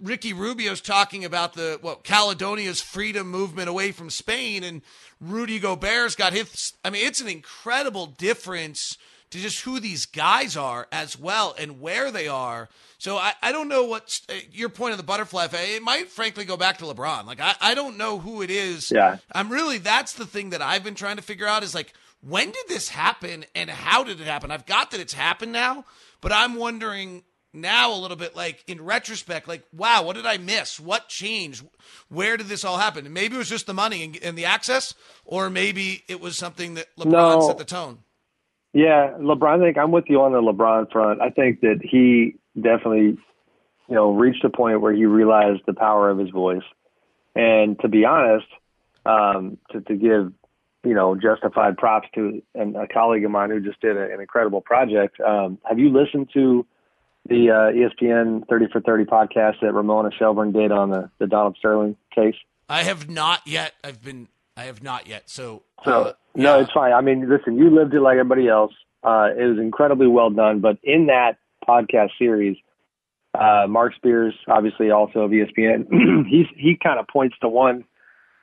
Ricky 0.00 0.32
Rubio's 0.32 0.80
talking 0.80 1.24
about 1.24 1.54
the 1.54 1.78
what 1.80 2.04
Catalonia's 2.04 2.80
freedom 2.80 3.28
movement 3.28 3.68
away 3.68 3.92
from 3.92 4.10
Spain, 4.10 4.64
and 4.64 4.82
Rudy 5.20 5.58
Gobert's 5.58 6.14
got 6.14 6.32
his. 6.32 6.72
I 6.84 6.90
mean, 6.90 7.06
it's 7.06 7.20
an 7.20 7.28
incredible 7.28 8.06
difference 8.06 8.96
to 9.30 9.38
just 9.38 9.62
who 9.62 9.80
these 9.80 10.06
guys 10.06 10.56
are 10.56 10.86
as 10.90 11.18
well 11.18 11.54
and 11.58 11.80
where 11.80 12.10
they 12.10 12.28
are. 12.28 12.68
So 12.98 13.16
I, 13.16 13.32
I 13.42 13.52
don't 13.52 13.68
know 13.68 13.84
what 13.84 14.20
uh, 14.28 14.34
your 14.52 14.68
point 14.68 14.92
of 14.92 14.96
the 14.96 15.04
butterfly 15.04 15.44
effect. 15.44 15.68
It 15.68 15.82
might 15.82 16.08
frankly 16.08 16.44
go 16.44 16.56
back 16.56 16.78
to 16.78 16.84
LeBron. 16.84 17.26
Like 17.26 17.40
I, 17.40 17.54
I 17.60 17.74
don't 17.74 17.96
know 17.96 18.18
who 18.18 18.42
it 18.42 18.50
is. 18.50 18.90
Yeah. 18.90 19.18
I'm 19.32 19.50
really 19.50 19.78
that's 19.78 20.14
the 20.14 20.26
thing 20.26 20.50
that 20.50 20.62
I've 20.62 20.84
been 20.84 20.94
trying 20.94 21.16
to 21.16 21.22
figure 21.22 21.46
out 21.46 21.62
is 21.62 21.74
like 21.74 21.92
when 22.20 22.50
did 22.50 22.68
this 22.68 22.88
happen 22.88 23.44
and 23.54 23.70
how 23.70 24.04
did 24.04 24.20
it 24.20 24.26
happen? 24.26 24.50
I've 24.50 24.66
got 24.66 24.90
that 24.90 25.00
it's 25.00 25.12
happened 25.12 25.52
now, 25.52 25.84
but 26.20 26.32
I'm 26.32 26.56
wondering 26.56 27.22
now 27.52 27.92
a 27.92 27.98
little 27.98 28.16
bit 28.16 28.36
like 28.36 28.64
in 28.66 28.84
retrospect, 28.84 29.48
like, 29.48 29.64
wow, 29.72 30.02
what 30.02 30.16
did 30.16 30.26
I 30.26 30.38
miss? 30.38 30.78
What 30.78 31.08
changed? 31.08 31.64
Where 32.08 32.36
did 32.36 32.48
this 32.48 32.64
all 32.64 32.78
happen? 32.78 33.04
And 33.04 33.14
maybe 33.14 33.36
it 33.36 33.38
was 33.38 33.48
just 33.48 33.66
the 33.66 33.74
money 33.74 34.02
and, 34.04 34.18
and 34.22 34.36
the 34.36 34.44
access, 34.44 34.94
or 35.24 35.50
maybe 35.50 36.04
it 36.08 36.20
was 36.20 36.36
something 36.36 36.74
that 36.74 36.94
LeBron 36.96 37.40
no. 37.40 37.46
set 37.46 37.58
the 37.58 37.64
tone. 37.64 37.98
Yeah, 38.72 39.14
LeBron. 39.18 39.60
I 39.60 39.64
think 39.64 39.78
I'm 39.78 39.90
with 39.90 40.04
you 40.08 40.20
on 40.22 40.32
the 40.32 40.40
LeBron 40.40 40.92
front. 40.92 41.20
I 41.20 41.30
think 41.30 41.60
that 41.60 41.80
he 41.82 42.36
definitely, 42.54 43.18
you 43.88 43.94
know, 43.94 44.12
reached 44.12 44.44
a 44.44 44.50
point 44.50 44.80
where 44.80 44.92
he 44.92 45.06
realized 45.06 45.62
the 45.66 45.74
power 45.74 46.10
of 46.10 46.18
his 46.18 46.30
voice. 46.30 46.62
And 47.34 47.78
to 47.80 47.88
be 47.88 48.04
honest, 48.04 48.46
um, 49.06 49.58
to, 49.70 49.80
to 49.80 49.94
give, 49.94 50.32
you 50.84 50.94
know, 50.94 51.16
justified 51.16 51.76
props 51.76 52.08
to 52.14 52.42
an, 52.54 52.76
a 52.76 52.86
colleague 52.86 53.24
of 53.24 53.30
mine 53.30 53.50
who 53.50 53.60
just 53.60 53.80
did 53.80 53.96
a, 53.96 54.12
an 54.12 54.20
incredible 54.20 54.60
project. 54.60 55.18
Um, 55.20 55.58
have 55.64 55.78
you 55.78 55.90
listened 55.90 56.28
to 56.34 56.66
the 57.28 57.50
uh, 57.50 58.04
ESPN 58.04 58.46
30 58.48 58.66
for 58.72 58.80
30 58.80 59.04
podcast 59.04 59.60
that 59.62 59.72
Ramona 59.72 60.10
Shelburne 60.18 60.52
did 60.52 60.72
on 60.72 60.90
the, 60.90 61.10
the 61.18 61.26
Donald 61.26 61.56
Sterling 61.58 61.96
case? 62.14 62.36
I 62.68 62.82
have 62.82 63.08
not 63.08 63.46
yet. 63.46 63.74
I've 63.82 64.02
been, 64.02 64.28
I 64.58 64.64
have 64.64 64.82
not 64.82 65.06
yet. 65.06 65.30
So, 65.30 65.62
so 65.84 66.02
uh, 66.02 66.12
no, 66.34 66.56
yeah. 66.56 66.62
it's 66.62 66.72
fine. 66.72 66.92
I 66.92 67.00
mean, 67.00 67.28
listen, 67.30 67.56
you 67.56 67.70
lived 67.70 67.94
it 67.94 68.00
like 68.00 68.18
everybody 68.18 68.48
else. 68.48 68.72
Uh, 69.04 69.28
it 69.38 69.44
was 69.44 69.58
incredibly 69.58 70.08
well 70.08 70.30
done. 70.30 70.58
But 70.58 70.78
in 70.82 71.06
that 71.06 71.38
podcast 71.66 72.10
series, 72.18 72.56
uh, 73.38 73.66
Marc 73.68 73.94
Spears, 73.94 74.34
obviously 74.48 74.90
also 74.90 75.20
of 75.20 75.30
ESPN, 75.30 75.86
he's, 76.28 76.46
he 76.56 76.76
kind 76.82 76.98
of 76.98 77.06
points 77.06 77.36
to 77.40 77.48
one 77.48 77.84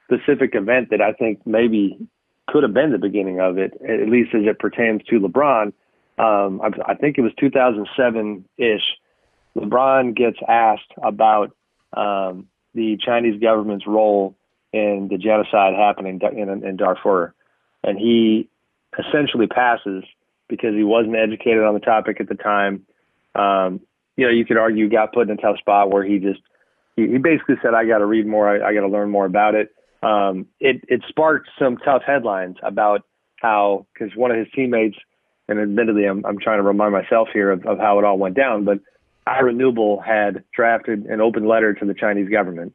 specific 0.05 0.55
event 0.55 0.91
that 0.91 1.01
I 1.01 1.11
think 1.11 1.45
maybe 1.45 1.99
could 2.47 2.63
have 2.63 2.73
been 2.73 2.93
the 2.93 2.97
beginning 2.97 3.41
of 3.41 3.57
it, 3.57 3.73
at 3.83 4.07
least 4.07 4.29
as 4.33 4.43
it 4.45 4.57
pertains 4.57 5.01
to 5.09 5.19
LeBron. 5.19 5.73
Um, 6.17 6.61
I, 6.61 6.91
I 6.91 6.95
think 6.95 7.17
it 7.17 7.23
was 7.23 7.33
2007 7.37 8.45
ish. 8.57 8.81
LeBron 9.57 10.15
gets 10.15 10.37
asked 10.47 10.93
about 11.03 11.51
um, 11.91 12.47
the 12.73 12.97
Chinese 13.05 13.41
government's 13.41 13.85
role 13.85 14.37
in 14.75 15.07
the 15.09 15.17
genocide 15.17 15.73
happening 15.73 16.19
in, 16.21 16.49
in, 16.49 16.65
in 16.65 16.77
Darfur 16.77 17.33
and 17.85 17.99
he 17.99 18.49
essentially 18.97 19.47
passes 19.47 20.03
because 20.49 20.73
he 20.73 20.83
wasn't 20.83 21.15
educated 21.15 21.63
on 21.63 21.73
the 21.73 21.79
topic 21.79 22.19
at 22.19 22.27
the 22.27 22.35
time. 22.35 22.85
Um, 23.35 23.81
you 24.17 24.25
know, 24.25 24.31
you 24.31 24.45
could 24.45 24.57
argue 24.57 24.85
he 24.85 24.89
got 24.89 25.13
put 25.13 25.29
in 25.29 25.37
a 25.37 25.41
tough 25.41 25.57
spot 25.59 25.91
where 25.91 26.03
he 26.03 26.19
just 26.19 26.41
he, 26.95 27.07
he 27.07 27.17
basically 27.17 27.55
said, 27.61 27.73
"I 27.73 27.85
got 27.85 27.99
to 27.99 28.05
read 28.05 28.25
more. 28.25 28.49
I, 28.49 28.69
I 28.69 28.73
got 28.73 28.81
to 28.81 28.87
learn 28.87 29.09
more 29.09 29.25
about 29.25 29.55
it." 29.55 29.73
Um, 30.01 30.47
it 30.59 30.83
it 30.87 31.01
sparked 31.07 31.49
some 31.59 31.77
tough 31.77 32.01
headlines 32.05 32.57
about 32.63 33.03
how 33.41 33.85
because 33.93 34.15
one 34.15 34.31
of 34.31 34.37
his 34.37 34.47
teammates, 34.55 34.97
and 35.47 35.59
admittedly, 35.59 36.05
I'm 36.05 36.25
I'm 36.25 36.39
trying 36.39 36.59
to 36.59 36.63
remind 36.63 36.93
myself 36.93 37.29
here 37.33 37.51
of, 37.51 37.65
of 37.65 37.77
how 37.77 37.99
it 37.99 38.05
all 38.05 38.17
went 38.17 38.35
down, 38.35 38.63
but 38.63 38.79
Ira 39.27 39.53
Newble 39.53 40.03
had 40.03 40.43
drafted 40.55 41.05
an 41.05 41.19
open 41.19 41.47
letter 41.47 41.73
to 41.73 41.85
the 41.85 41.93
Chinese 41.93 42.29
government, 42.29 42.73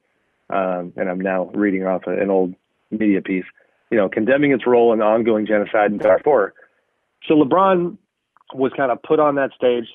um, 0.52 0.92
and 0.96 1.08
I'm 1.08 1.20
now 1.20 1.50
reading 1.54 1.86
off 1.86 2.02
an 2.06 2.30
old 2.30 2.54
media 2.90 3.22
piece 3.22 3.44
you 3.90 3.98
know, 3.98 4.08
condemning 4.08 4.52
its 4.52 4.66
role 4.66 4.92
in 4.92 5.00
the 5.00 5.04
ongoing 5.04 5.46
genocide 5.46 5.90
in 5.90 5.98
Darfur. 5.98 6.54
So 7.26 7.34
LeBron 7.34 7.98
was 8.54 8.72
kind 8.76 8.90
of 8.90 9.02
put 9.02 9.18
on 9.18 9.34
that 9.34 9.50
stage, 9.54 9.88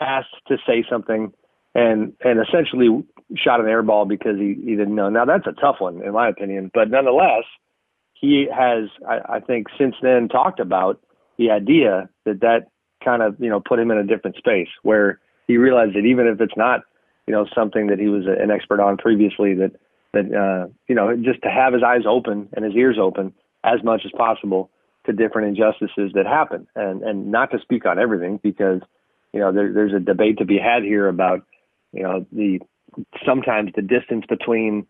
asked 0.00 0.34
to 0.48 0.56
say 0.66 0.84
something, 0.88 1.32
and 1.74 2.12
and 2.22 2.40
essentially 2.40 3.02
shot 3.34 3.60
an 3.60 3.66
airball 3.66 4.06
because 4.06 4.36
he, 4.38 4.54
he 4.62 4.76
didn't 4.76 4.94
know. 4.94 5.08
Now 5.08 5.24
that's 5.24 5.46
a 5.46 5.52
tough 5.52 5.76
one 5.78 6.02
in 6.02 6.12
my 6.12 6.28
opinion, 6.28 6.70
but 6.72 6.90
nonetheless, 6.90 7.44
he 8.12 8.46
has 8.54 8.90
I, 9.08 9.36
I 9.36 9.40
think 9.40 9.68
since 9.78 9.94
then 10.02 10.28
talked 10.28 10.60
about 10.60 11.00
the 11.38 11.50
idea 11.50 12.10
that 12.26 12.40
that 12.40 12.68
kind 13.02 13.22
of 13.22 13.36
you 13.40 13.48
know 13.48 13.60
put 13.60 13.78
him 13.78 13.90
in 13.90 13.96
a 13.96 14.04
different 14.04 14.36
space 14.36 14.68
where 14.82 15.18
he 15.48 15.56
realized 15.56 15.94
that 15.94 16.04
even 16.04 16.26
if 16.26 16.40
it's 16.40 16.56
not 16.56 16.80
you 17.26 17.32
know 17.32 17.46
something 17.54 17.86
that 17.86 17.98
he 17.98 18.08
was 18.08 18.26
an 18.26 18.50
expert 18.50 18.80
on 18.80 18.98
previously 18.98 19.54
that 19.54 19.72
that 20.12 20.26
uh, 20.32 20.72
you 20.88 20.94
know 20.94 21.14
just 21.16 21.42
to 21.42 21.50
have 21.50 21.72
his 21.72 21.82
eyes 21.82 22.02
open 22.06 22.48
and 22.52 22.64
his 22.64 22.74
ears 22.74 22.96
open 23.00 23.32
as 23.64 23.82
much 23.82 24.02
as 24.04 24.10
possible 24.16 24.70
to 25.06 25.12
different 25.12 25.48
injustices 25.48 26.12
that 26.14 26.26
happen, 26.26 26.66
and 26.74 27.02
and 27.02 27.30
not 27.30 27.50
to 27.50 27.58
speak 27.60 27.86
on 27.86 27.98
everything 27.98 28.38
because 28.42 28.80
you 29.32 29.40
know 29.40 29.52
there, 29.52 29.72
there's 29.72 29.94
a 29.94 30.00
debate 30.00 30.38
to 30.38 30.44
be 30.44 30.58
had 30.58 30.82
here 30.82 31.08
about 31.08 31.44
you 31.92 32.02
know 32.02 32.26
the 32.32 32.60
sometimes 33.24 33.70
the 33.74 33.82
distance 33.82 34.24
between 34.28 34.86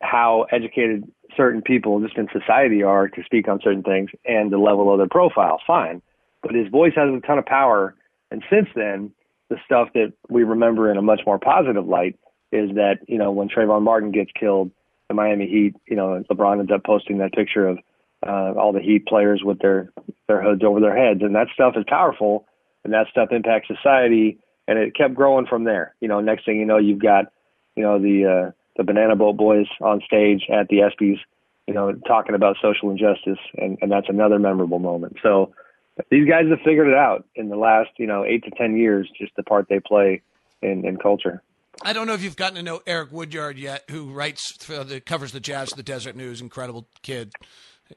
how 0.00 0.46
educated 0.50 1.04
certain 1.36 1.60
people 1.60 2.00
just 2.00 2.16
in 2.16 2.28
society 2.32 2.82
are 2.82 3.08
to 3.08 3.22
speak 3.24 3.48
on 3.48 3.60
certain 3.62 3.82
things 3.82 4.10
and 4.24 4.50
the 4.50 4.58
level 4.58 4.92
of 4.92 4.98
their 4.98 5.08
profile. 5.08 5.60
Fine, 5.66 6.00
but 6.42 6.54
his 6.54 6.68
voice 6.68 6.92
has 6.96 7.08
a 7.14 7.26
ton 7.26 7.38
of 7.38 7.46
power, 7.46 7.94
and 8.30 8.42
since 8.50 8.68
then 8.74 9.12
the 9.50 9.56
stuff 9.64 9.88
that 9.94 10.12
we 10.28 10.44
remember 10.44 10.90
in 10.90 10.98
a 10.98 11.02
much 11.02 11.20
more 11.26 11.38
positive 11.38 11.86
light 11.86 12.18
is 12.52 12.70
that 12.74 12.98
you 13.06 13.18
know 13.18 13.30
when 13.30 13.48
Trayvon 13.48 13.82
Martin 13.82 14.10
gets 14.10 14.30
killed, 14.38 14.70
the 15.08 15.14
Miami 15.14 15.46
Heat, 15.46 15.74
you 15.86 15.96
know 15.96 16.22
LeBron 16.30 16.60
ends 16.60 16.72
up 16.72 16.84
posting 16.84 17.18
that 17.18 17.32
picture 17.32 17.66
of 17.66 17.78
uh, 18.26 18.52
all 18.58 18.72
the 18.72 18.80
Heat 18.80 19.06
players 19.06 19.42
with 19.44 19.58
their 19.60 19.92
their 20.26 20.42
hoods 20.42 20.62
over 20.64 20.80
their 20.80 20.96
heads, 20.96 21.20
and 21.22 21.34
that 21.34 21.48
stuff 21.54 21.74
is 21.76 21.84
powerful, 21.86 22.46
and 22.84 22.92
that 22.92 23.06
stuff 23.10 23.28
impacts 23.32 23.68
society, 23.68 24.38
and 24.66 24.78
it 24.78 24.94
kept 24.94 25.14
growing 25.14 25.46
from 25.46 25.64
there. 25.64 25.94
You 26.00 26.08
know, 26.08 26.20
next 26.20 26.44
thing 26.44 26.58
you 26.58 26.66
know, 26.66 26.78
you've 26.78 27.02
got 27.02 27.26
you 27.76 27.82
know 27.82 27.98
the 27.98 28.24
uh, 28.24 28.50
the 28.76 28.84
Banana 28.84 29.16
Boat 29.16 29.36
Boys 29.36 29.66
on 29.80 30.00
stage 30.04 30.46
at 30.52 30.68
the 30.68 30.78
ESPYS, 30.78 31.18
you 31.66 31.74
know, 31.74 31.92
talking 32.06 32.34
about 32.34 32.56
social 32.62 32.90
injustice, 32.90 33.38
and 33.56 33.78
and 33.82 33.92
that's 33.92 34.08
another 34.08 34.38
memorable 34.38 34.78
moment. 34.78 35.16
So 35.22 35.52
these 36.10 36.28
guys 36.28 36.44
have 36.48 36.60
figured 36.64 36.88
it 36.88 36.94
out 36.94 37.26
in 37.34 37.48
the 37.48 37.56
last 37.56 37.90
you 37.98 38.06
know 38.06 38.24
eight 38.24 38.44
to 38.44 38.50
ten 38.50 38.76
years, 38.76 39.08
just 39.18 39.34
the 39.36 39.42
part 39.42 39.66
they 39.68 39.80
play 39.80 40.22
in 40.62 40.86
in 40.86 40.96
culture. 40.96 41.42
I 41.84 41.92
don't 41.92 42.06
know 42.06 42.14
if 42.14 42.22
you've 42.22 42.36
gotten 42.36 42.56
to 42.56 42.62
know 42.62 42.80
Eric 42.86 43.12
Woodyard 43.12 43.58
yet, 43.58 43.84
who 43.90 44.10
writes 44.12 44.52
for 44.64 44.84
the 44.84 45.00
covers 45.00 45.32
the 45.32 45.40
Jazz, 45.40 45.70
the 45.70 45.82
Deseret 45.82 46.16
News. 46.16 46.40
Incredible 46.40 46.88
kid. 47.02 47.32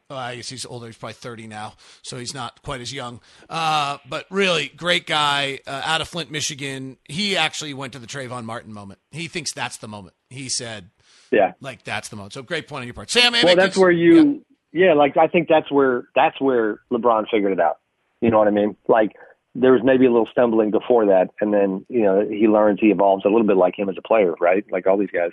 Well, 0.10 0.20
I 0.20 0.38
guess 0.38 0.50
he's 0.50 0.66
older. 0.66 0.86
He's 0.86 0.98
probably 0.98 1.16
30 1.16 1.48
now, 1.48 1.74
so 2.02 2.18
he's 2.18 2.34
not 2.34 2.62
quite 2.62 2.80
as 2.80 2.94
young. 2.94 3.20
Uh, 3.50 3.98
but 4.08 4.26
really, 4.30 4.70
great 4.70 5.06
guy 5.06 5.60
uh, 5.68 5.82
out 5.84 6.00
of 6.00 6.08
Flint, 6.08 6.32
Michigan. 6.32 6.98
He 7.10 7.36
actually 7.36 7.74
went 7.74 7.94
to 7.94 8.00
the 8.00 8.08
Trayvon 8.08 8.46
Martin 8.46 8.74
moment. 8.74 9.00
He 9.12 9.28
thinks 9.28 9.52
that's 9.52 9.78
the 9.78 9.90
moment. 9.90 10.16
He 10.30 10.48
said, 10.48 10.92
Yeah. 11.30 11.54
Like 11.60 11.84
that's 11.84 12.08
the 12.08 12.16
moment." 12.16 12.34
So 12.34 12.42
great 12.42 12.68
point 12.70 12.82
on 12.82 12.88
your 12.88 12.94
part, 12.94 13.10
Sam. 13.10 13.34
Well, 13.34 13.56
that's 13.56 13.76
where 13.76 13.92
you. 13.92 14.44
Yeah. 14.72 14.88
yeah, 14.88 14.94
like 14.94 15.18
I 15.18 15.28
think 15.28 15.50
that's 15.50 15.70
where 15.70 16.06
that's 16.16 16.40
where 16.40 16.80
LeBron 16.92 17.26
figured 17.30 17.52
it 17.52 17.60
out. 17.60 17.80
You 18.22 18.30
know 18.30 18.38
what 18.38 18.48
I 18.48 18.52
mean? 18.52 18.78
Like 18.88 19.12
there 19.54 19.74
was 19.74 19.82
maybe 19.84 20.06
a 20.06 20.12
little 20.12 20.30
stumbling 20.32 20.72
before 20.72 21.06
that, 21.08 21.30
and 21.40 21.54
then 21.54 21.86
you 21.90 22.04
know 22.04 22.26
he 22.28 22.48
learns, 22.48 22.80
he 22.80 22.92
evolves 22.92 23.26
a 23.26 23.30
little 23.30 23.48
bit 23.48 23.58
like 23.58 23.78
him 23.78 23.90
as 23.90 23.96
a 23.98 24.02
player, 24.02 24.34
right? 24.40 24.66
Like 24.72 24.88
all 24.88 24.98
these 24.98 25.12
guys, 25.12 25.32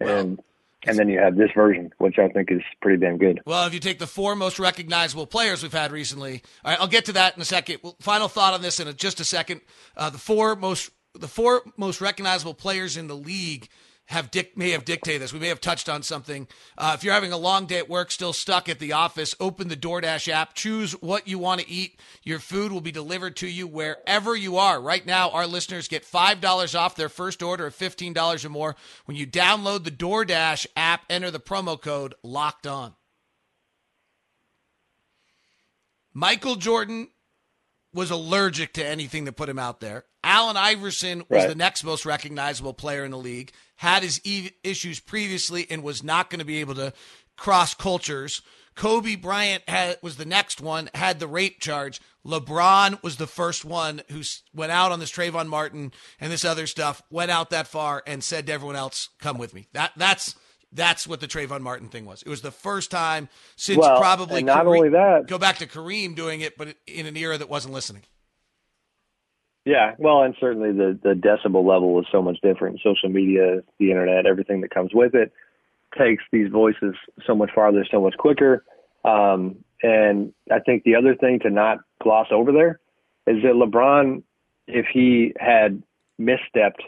and 0.00 0.40
and 0.86 0.98
then 0.98 1.08
you 1.08 1.18
have 1.18 1.36
this 1.36 1.50
version, 1.54 1.92
which 1.98 2.18
I 2.18 2.28
think 2.28 2.50
is 2.50 2.62
pretty 2.80 2.98
damn 2.98 3.18
good. 3.18 3.40
Well, 3.44 3.66
if 3.66 3.74
you 3.74 3.80
take 3.80 3.98
the 3.98 4.06
four 4.06 4.34
most 4.34 4.58
recognizable 4.58 5.26
players 5.26 5.62
we've 5.62 5.72
had 5.72 5.92
recently, 5.92 6.42
all 6.64 6.70
right, 6.70 6.80
I'll 6.80 6.88
get 6.88 7.04
to 7.06 7.12
that 7.12 7.36
in 7.36 7.42
a 7.42 7.44
second. 7.44 7.78
Well, 7.82 7.96
final 8.00 8.28
thought 8.28 8.54
on 8.54 8.62
this 8.62 8.80
in 8.80 8.94
just 8.96 9.20
a 9.20 9.24
second. 9.24 9.60
Uh, 9.96 10.10
the 10.10 10.18
four 10.18 10.56
most 10.56 10.90
the 11.14 11.28
four 11.28 11.62
most 11.76 12.00
recognizable 12.00 12.54
players 12.54 12.96
in 12.96 13.08
the 13.08 13.16
league 13.16 13.68
have 14.10 14.30
dic- 14.30 14.56
may 14.56 14.70
have 14.70 14.84
dictated 14.84 15.22
this. 15.22 15.32
We 15.32 15.38
may 15.38 15.48
have 15.48 15.60
touched 15.60 15.88
on 15.88 16.02
something. 16.02 16.48
Uh, 16.76 16.92
if 16.96 17.04
you're 17.04 17.14
having 17.14 17.32
a 17.32 17.38
long 17.38 17.66
day 17.66 17.78
at 17.78 17.88
work, 17.88 18.10
still 18.10 18.32
stuck 18.32 18.68
at 18.68 18.80
the 18.80 18.92
office, 18.92 19.36
open 19.38 19.68
the 19.68 19.76
DoorDash 19.76 20.28
app, 20.28 20.54
choose 20.54 20.92
what 21.00 21.28
you 21.28 21.38
want 21.38 21.60
to 21.60 21.70
eat. 21.70 22.00
Your 22.24 22.40
food 22.40 22.72
will 22.72 22.80
be 22.80 22.90
delivered 22.90 23.36
to 23.36 23.46
you 23.46 23.68
wherever 23.68 24.34
you 24.34 24.56
are. 24.56 24.80
Right 24.80 25.06
now, 25.06 25.30
our 25.30 25.46
listeners 25.46 25.86
get 25.86 26.04
$5 26.04 26.78
off 26.78 26.96
their 26.96 27.08
first 27.08 27.40
order 27.40 27.66
of 27.66 27.76
$15 27.76 28.44
or 28.44 28.48
more 28.48 28.76
when 29.04 29.16
you 29.16 29.26
download 29.26 29.84
the 29.84 29.90
DoorDash 29.92 30.66
app, 30.76 31.02
enter 31.08 31.30
the 31.30 31.38
promo 31.38 31.80
code 31.80 32.14
locked 32.24 32.66
on. 32.66 32.94
Michael 36.12 36.56
Jordan 36.56 37.08
was 37.92 38.10
allergic 38.10 38.74
to 38.74 38.86
anything 38.86 39.24
that 39.24 39.32
put 39.32 39.48
him 39.48 39.58
out 39.58 39.80
there. 39.80 40.04
Allen 40.22 40.56
Iverson 40.56 41.20
was 41.28 41.42
right. 41.42 41.48
the 41.48 41.54
next 41.54 41.82
most 41.82 42.06
recognizable 42.06 42.74
player 42.74 43.04
in 43.04 43.10
the 43.10 43.18
league, 43.18 43.52
had 43.76 44.02
his 44.02 44.20
e- 44.24 44.50
issues 44.62 45.00
previously, 45.00 45.66
and 45.70 45.82
was 45.82 46.02
not 46.02 46.30
going 46.30 46.38
to 46.38 46.44
be 46.44 46.60
able 46.60 46.74
to 46.74 46.92
cross 47.36 47.74
cultures. 47.74 48.42
Kobe 48.76 49.16
Bryant 49.16 49.68
had, 49.68 49.98
was 50.02 50.16
the 50.16 50.24
next 50.24 50.60
one, 50.60 50.88
had 50.94 51.18
the 51.18 51.26
rape 51.26 51.60
charge. 51.60 52.00
LeBron 52.24 53.02
was 53.02 53.16
the 53.16 53.26
first 53.26 53.64
one 53.64 54.02
who 54.10 54.22
went 54.54 54.72
out 54.72 54.92
on 54.92 55.00
this 55.00 55.10
Trayvon 55.10 55.48
Martin 55.48 55.92
and 56.20 56.30
this 56.30 56.44
other 56.44 56.66
stuff, 56.66 57.02
went 57.10 57.30
out 57.30 57.50
that 57.50 57.66
far 57.66 58.02
and 58.06 58.22
said 58.22 58.46
to 58.46 58.52
everyone 58.52 58.76
else, 58.76 59.08
"Come 59.18 59.38
with 59.38 59.54
me." 59.54 59.68
That 59.72 59.92
that's 59.96 60.34
that's 60.72 61.06
what 61.06 61.20
the 61.20 61.26
Trayvon 61.26 61.60
Martin 61.60 61.88
thing 61.88 62.04
was. 62.04 62.22
It 62.22 62.28
was 62.28 62.42
the 62.42 62.50
first 62.50 62.90
time 62.90 63.28
since 63.56 63.78
well, 63.78 63.98
probably 63.98 64.42
not 64.42 64.64
Kareem, 64.64 64.76
only 64.76 64.88
that, 64.90 65.26
go 65.26 65.38
back 65.38 65.58
to 65.58 65.66
Kareem 65.66 66.14
doing 66.14 66.40
it, 66.40 66.56
but 66.56 66.74
in 66.86 67.06
an 67.06 67.16
era 67.16 67.38
that 67.38 67.48
wasn't 67.48 67.74
listening. 67.74 68.02
Yeah, 69.64 69.94
well, 69.98 70.22
and 70.22 70.34
certainly 70.40 70.72
the 70.72 70.98
the 71.02 71.14
decibel 71.14 71.64
level 71.66 71.98
is 72.00 72.06
so 72.10 72.22
much 72.22 72.38
different. 72.42 72.80
Social 72.82 73.08
media, 73.08 73.62
the 73.78 73.90
internet, 73.90 74.26
everything 74.26 74.62
that 74.62 74.70
comes 74.70 74.92
with 74.94 75.14
it 75.14 75.32
takes 75.98 76.22
these 76.32 76.50
voices 76.50 76.94
so 77.26 77.34
much 77.34 77.50
farther, 77.54 77.84
so 77.90 78.00
much 78.00 78.16
quicker. 78.16 78.64
Um, 79.04 79.56
and 79.82 80.32
I 80.50 80.60
think 80.60 80.84
the 80.84 80.94
other 80.94 81.14
thing 81.14 81.40
to 81.40 81.50
not 81.50 81.78
gloss 82.02 82.28
over 82.30 82.52
there 82.52 82.78
is 83.26 83.42
that 83.42 83.54
LeBron, 83.54 84.22
if 84.66 84.86
he 84.92 85.32
had 85.38 85.82
misstepped 86.20 86.80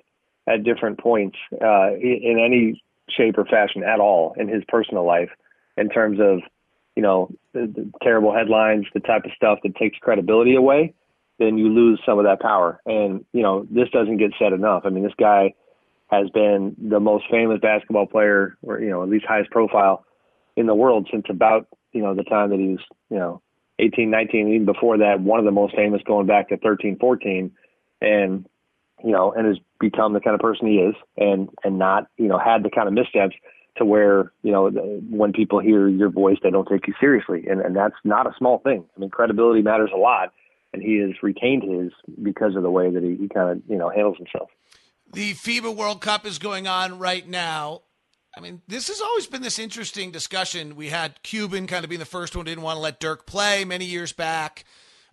at 0.47 0.65
different 0.65 0.99
points 0.99 1.37
uh, 1.53 1.93
in 1.95 2.39
any 2.39 2.83
shape 3.09 3.37
or 3.39 3.45
fashion 3.45 3.83
at 3.83 4.01
all 4.01 4.35
in 4.37 4.49
his 4.49 4.63
personal 4.69 5.07
life, 5.07 5.31
in 5.77 5.89
terms 5.89 6.19
of 6.21 6.41
you 6.97 7.03
know 7.03 7.31
the, 7.53 7.67
the 7.67 7.91
terrible 8.03 8.35
headlines, 8.35 8.87
the 8.95 9.01
type 9.01 9.25
of 9.25 9.33
stuff 9.37 9.59
that 9.63 9.77
takes 9.77 9.99
credibility 9.99 10.55
away 10.55 10.95
then 11.43 11.59
you 11.59 11.69
lose 11.69 12.01
some 12.07 12.19
of 12.19 12.25
that 12.25 12.41
power. 12.41 12.81
And, 12.87 13.25
you 13.33 13.43
know, 13.43 13.67
this 13.71 13.89
doesn't 13.91 14.19
get 14.19 14.33
said 14.39 14.53
enough. 14.53 14.83
I 14.85 14.91
mean, 14.91 15.03
this 15.03 15.13
guy 15.19 15.55
has 16.11 16.29
been 16.31 16.77
the 16.79 17.01
most 17.01 17.25
famous 17.31 17.59
basketball 17.61 18.07
player, 18.07 18.57
or, 18.63 18.81
you 18.81 18.91
know, 18.91 19.03
at 19.03 19.09
least 19.09 19.27
highest 19.27 19.51
profile 19.51 20.05
in 20.57 20.67
the 20.67 20.75
world 20.75 21.09
since 21.11 21.25
about, 21.29 21.67
you 21.93 22.03
know, 22.03 22.15
the 22.15 22.25
time 22.25 22.51
that 22.51 22.59
he 22.59 22.69
was, 22.69 22.81
you 23.11 23.19
know, 23.19 23.41
18, 23.79 24.11
19, 24.11 24.49
even 24.49 24.65
before 24.67 24.99
that, 24.99 25.21
one 25.21 25.39
of 25.39 25.45
the 25.45 25.51
most 25.51 25.75
famous 25.75 26.03
going 26.07 26.27
back 26.27 26.51
to 26.51 26.59
13, 26.59 26.99
14. 26.99 27.51
And, 28.01 28.47
you 29.05 29.13
know, 29.13 29.33
and 29.33 29.47
has 29.47 29.59
become 29.81 30.13
the 30.13 30.21
kind 30.21 30.35
of 30.35 30.41
person 30.41 30.67
he 30.67 30.77
is 30.77 30.95
and, 31.17 31.49
and 31.65 31.79
not, 31.79 32.07
you 32.17 32.29
know, 32.29 32.39
had 32.39 32.63
the 32.63 32.71
kind 32.71 32.89
of 32.89 32.95
missteps 32.95 33.35
to 33.79 33.85
where, 33.85 34.33
you 34.43 34.53
know, 34.53 34.71
when 35.11 35.33
people 35.33 35.59
hear 35.59 35.89
your 35.89 36.11
voice, 36.11 36.37
they 36.43 36.51
don't 36.51 36.69
take 36.69 36.87
you 36.87 36.95
seriously. 37.01 37.47
And, 37.49 37.61
and 37.61 37.75
that's 37.75 37.95
not 38.05 38.27
a 38.27 38.35
small 38.39 38.59
thing. 38.59 38.85
I 38.97 39.01
mean, 39.01 39.11
credibility 39.11 39.63
matters 39.63 39.91
a 39.95 39.99
lot 39.99 40.33
and 40.73 40.83
he 40.83 40.99
has 40.99 41.11
retained 41.23 41.63
his 41.63 41.93
because 42.23 42.57
of 42.57 42.63
the 42.63 42.71
way 42.71 42.91
that 42.91 43.03
he, 43.03 43.17
he 43.17 43.29
kind 43.29 43.51
of 43.51 43.63
you 43.69 43.77
know 43.77 43.91
handles 43.91 44.17
himself. 44.17 44.51
The 45.13 45.35
FIBA 45.35 45.77
World 45.77 46.01
Cup 46.01 46.27
is 46.27 46.39
going 46.39 46.67
on 46.67 46.99
right 46.99 47.29
now. 47.29 47.83
I 48.37 48.41
mean, 48.41 48.63
this 48.67 48.89
has 48.89 49.01
always 49.03 49.27
been 49.27 49.43
this 49.43 49.59
interesting 49.59 50.11
discussion. 50.11 50.75
We 50.75 50.89
had 50.89 51.23
Cuban 51.23 51.67
kind 51.67 51.85
of 51.85 51.91
being 51.91 51.99
the 51.99 52.07
first 52.07 52.35
one, 52.35 52.47
didn't 52.47 52.65
want 52.65 52.77
to 52.77 52.81
let 52.81 52.99
Dirk 52.99 53.27
play 53.27 53.67
many 53.67 53.85
years 53.85 54.13
back. 54.13 54.65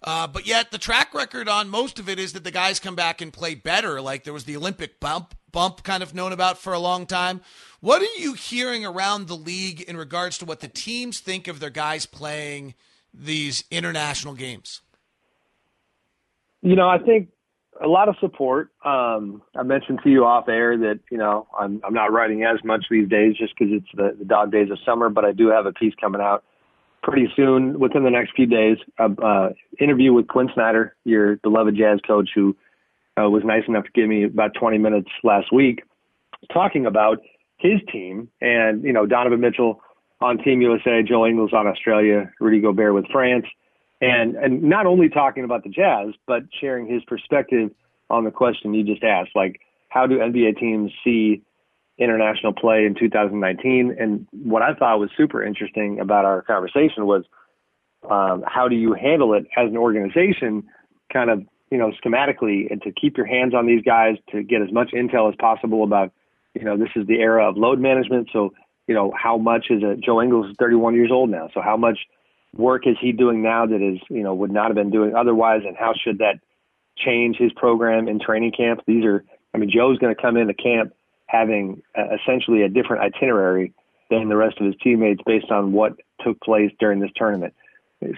Uh, 0.02 0.28
but 0.28 0.48
yet 0.48 0.72
the 0.72 0.78
track 0.78 1.14
record 1.14 1.50
on 1.50 1.70
most 1.70 2.00
of 2.00 2.08
it 2.08 2.20
is 2.20 2.34
that 2.34 2.44
the 2.44 2.52
guys 2.52 2.80
come 2.80 2.96
back 2.96 3.22
and 3.22 3.34
play 3.34 3.54
better. 3.56 4.00
Like 4.02 4.24
there 4.24 4.34
was 4.34 4.46
the 4.46 4.56
Olympic 4.56 5.00
bump, 5.00 5.36
bump 5.52 5.84
kind 5.84 6.02
of 6.02 6.16
known 6.16 6.32
about 6.32 6.58
for 6.58 6.74
a 6.74 6.80
long 6.80 7.06
time. 7.06 7.42
What 7.82 8.02
are 8.02 8.22
you 8.22 8.34
hearing 8.34 8.86
around 8.86 9.28
the 9.28 9.36
league 9.36 9.82
in 9.82 9.98
regards 9.98 10.38
to 10.40 10.46
what 10.46 10.62
the 10.62 10.68
teams 10.68 11.20
think 11.20 11.48
of 11.48 11.60
their 11.60 11.70
guys 11.70 12.06
playing 12.06 12.76
these 13.14 13.64
international 13.72 14.36
games? 14.36 14.82
You 16.62 16.76
know, 16.76 16.88
I 16.88 16.98
think 16.98 17.30
a 17.82 17.88
lot 17.88 18.10
of 18.10 18.16
support. 18.20 18.72
Um, 18.84 19.42
I 19.56 19.64
mentioned 19.64 20.00
to 20.04 20.10
you 20.10 20.26
off 20.26 20.50
air 20.50 20.78
that 20.78 21.00
you 21.10 21.18
know 21.18 21.48
I'm 21.58 21.82
I'm 21.86 21.94
not 21.94 22.12
writing 22.12 22.44
as 22.44 22.64
much 22.64 22.86
these 22.90 23.08
days 23.08 23.38
just 23.38 23.54
because 23.58 23.74
it's 23.74 23.88
the, 23.94 24.16
the 24.18 24.26
dog 24.26 24.52
days 24.52 24.70
of 24.70 24.78
summer, 24.86 25.10
but 25.10 25.24
I 25.24 25.32
do 25.32 25.48
have 25.48 25.66
a 25.66 25.72
piece 25.72 25.94
coming 26.00 26.22
out 26.22 26.44
pretty 27.02 27.32
soon 27.36 27.80
within 27.80 28.04
the 28.04 28.10
next 28.10 28.34
few 28.36 28.46
days. 28.46 28.78
Uh, 28.98 29.50
interview 29.80 30.14
with 30.14 30.28
Quin 30.28 30.50
Snyder, 30.54 30.96
your 31.06 31.38
beloved 31.38 31.76
Jazz 31.76 32.00
coach, 32.06 32.30
who 32.34 32.56
uh, 33.20 33.30
was 33.30 33.44
nice 33.44 33.64
enough 33.68 33.86
to 33.86 33.92
give 33.94 34.08
me 34.08 34.24
about 34.24 34.54
20 34.54 34.78
minutes 34.78 35.10
last 35.24 35.52
week, 35.52 35.84
talking 36.54 36.86
about 36.86 37.20
his 37.58 37.80
team 37.92 38.30
and 38.42 38.84
you 38.84 38.94
know 38.94 39.06
Donovan 39.06 39.42
Mitchell 39.42 39.82
on 40.22 40.38
Team 40.38 40.62
USA, 40.62 41.04
Joe 41.04 41.26
Ingles 41.26 41.54
on 41.54 41.68
Australia, 41.68 42.32
Rudy 42.40 42.62
Gobert 42.62 42.94
with 42.94 43.06
France 43.12 43.46
and 44.02 44.36
and 44.36 44.64
not 44.64 44.86
only 44.86 45.10
talking 45.10 45.44
about 45.44 45.64
the 45.64 45.70
Jazz, 45.70 46.14
but 46.26 46.44
sharing 46.60 46.88
his 46.88 47.04
perspective 47.06 47.72
on 48.10 48.24
the 48.24 48.32
question 48.32 48.74
you 48.74 48.84
just 48.84 49.04
asked, 49.04 49.32
like 49.36 49.60
how 49.90 50.08
do 50.08 50.20
NBA 50.20 50.60
teams 50.60 50.92
see 51.04 51.42
international 52.00 52.54
play 52.54 52.86
in 52.86 52.96
2019? 52.96 53.96
And 54.00 54.28
what 54.32 54.62
I 54.62 54.74
thought 54.74 55.00
was 55.00 55.10
super 55.16 55.44
interesting 55.44 56.00
about 56.00 56.26
our 56.26 56.42
conversation 56.42 57.06
was 57.06 57.26
um, 58.10 58.44
how 58.48 58.68
do 58.68 58.76
you 58.76 58.94
handle 58.94 59.34
it 59.34 59.46
as 59.58 59.70
an 59.70 59.78
organization, 59.78 60.64
kind 61.12 61.30
of 61.30 61.44
you 61.70 61.78
know 61.78 61.92
schematically, 62.04 62.72
and 62.72 62.82
to 62.84 62.92
keep 62.92 63.18
your 63.18 63.26
hands 63.26 63.54
on 63.54 63.68
these 63.68 63.84
guys 63.84 64.16
to 64.32 64.44
get 64.44 64.62
as 64.62 64.72
much 64.72 64.92
intel 64.94 65.30
as 65.30 65.36
possible 65.38 65.84
about 65.84 66.12
you 66.54 66.64
know 66.64 66.78
this 66.78 66.90
is 66.96 67.06
the 67.08 67.20
era 67.20 67.48
of 67.48 67.58
load 67.58 67.80
management, 67.80 68.30
so 68.32 68.54
you 68.88 68.96
know 68.96 69.14
how 69.22 69.38
much 69.38 69.68
is 69.70 69.84
Joe 70.04 70.22
Ingles 70.22 70.52
is 70.52 70.56
31 70.58 70.96
years 70.96 71.12
old 71.12 71.30
now, 71.30 71.50
so 71.54 71.62
how 71.62 71.76
much 71.76 72.00
work 72.56 72.88
is 72.88 72.96
he 73.00 73.12
doing 73.12 73.44
now 73.44 73.66
that 73.66 73.82
is 73.82 74.00
you 74.10 74.24
know 74.24 74.34
would 74.34 74.52
not 74.52 74.68
have 74.68 74.76
been 74.76 74.92
doing 74.92 75.14
otherwise, 75.14 75.62
and 75.68 75.76
how 75.76 75.94
should 75.94 76.20
that 76.20 76.40
change 76.98 77.38
his 77.38 77.52
program 77.54 78.08
in 78.08 78.20
training 78.20 78.52
camp? 78.52 78.82
These 78.86 79.06
are, 79.06 79.24
I 79.54 79.58
mean, 79.58 79.72
Joe's 79.74 79.98
going 80.00 80.14
to 80.14 80.22
come 80.22 80.38
into 80.38 80.54
camp 80.54 80.94
having 81.30 81.82
uh, 81.98 82.16
essentially 82.16 82.64
a 82.64 82.70
different 82.70 83.04
itinerary 83.04 83.72
than 84.10 84.30
the 84.30 84.36
rest 84.36 84.60
of 84.60 84.66
his 84.66 84.76
teammates 84.84 85.22
based 85.26 85.52
on 85.52 85.72
what 85.72 85.94
took 86.26 86.42
place 86.42 86.72
during 86.80 87.00
this 87.00 87.12
tournament. 87.16 87.54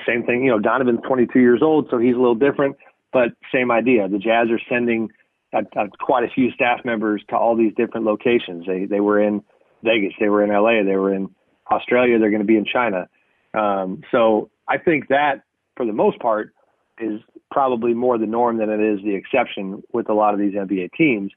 Same 0.08 0.24
thing, 0.24 0.46
you 0.46 0.52
know, 0.52 0.60
Donovan's 0.60 1.02
22 1.06 1.40
years 1.40 1.62
old, 1.62 1.88
so 1.90 1.98
he's 1.98 2.16
a 2.16 2.20
little 2.20 2.36
different, 2.36 2.78
but 3.12 3.30
same 3.54 3.72
idea. 3.72 4.08
The 4.08 4.20
Jazz 4.20 4.48
are 4.50 4.60
sending 4.70 5.10
uh, 5.54 5.64
uh, 5.76 5.88
quite 6.00 6.24
a 6.24 6.30
few 6.30 6.52
staff 6.52 6.86
members 6.86 7.22
to 7.30 7.36
all 7.36 7.58
these 7.58 7.74
different 7.76 8.06
locations. 8.06 8.66
They 8.66 8.86
they 8.86 9.02
were 9.02 9.20
in 9.20 9.44
Vegas, 9.84 10.14
they 10.20 10.30
were 10.30 10.44
in 10.44 10.50
LA, 10.50 10.84
they 10.84 10.96
were 10.96 11.14
in 11.14 11.30
Australia, 11.70 12.20
they're 12.20 12.30
going 12.30 12.42
to 12.42 12.48
be 12.48 12.58
in 12.58 12.66
China. 12.66 13.10
Um, 13.54 14.04
so 14.12 14.50
I 14.70 14.78
think 14.78 15.10
that, 15.10 15.42
for 15.76 15.86
the 15.86 15.94
most 15.94 16.20
part, 16.20 16.54
is 17.00 17.20
probably 17.50 17.94
more 17.94 18.18
the 18.18 18.28
norm 18.28 18.58
than 18.58 18.70
it 18.70 18.80
is 18.80 19.04
the 19.04 19.16
exception 19.16 19.84
with 19.92 20.10
a 20.10 20.14
lot 20.14 20.34
of 20.34 20.40
these 20.40 20.54
NBA 20.54 20.92
teams. 20.94 21.32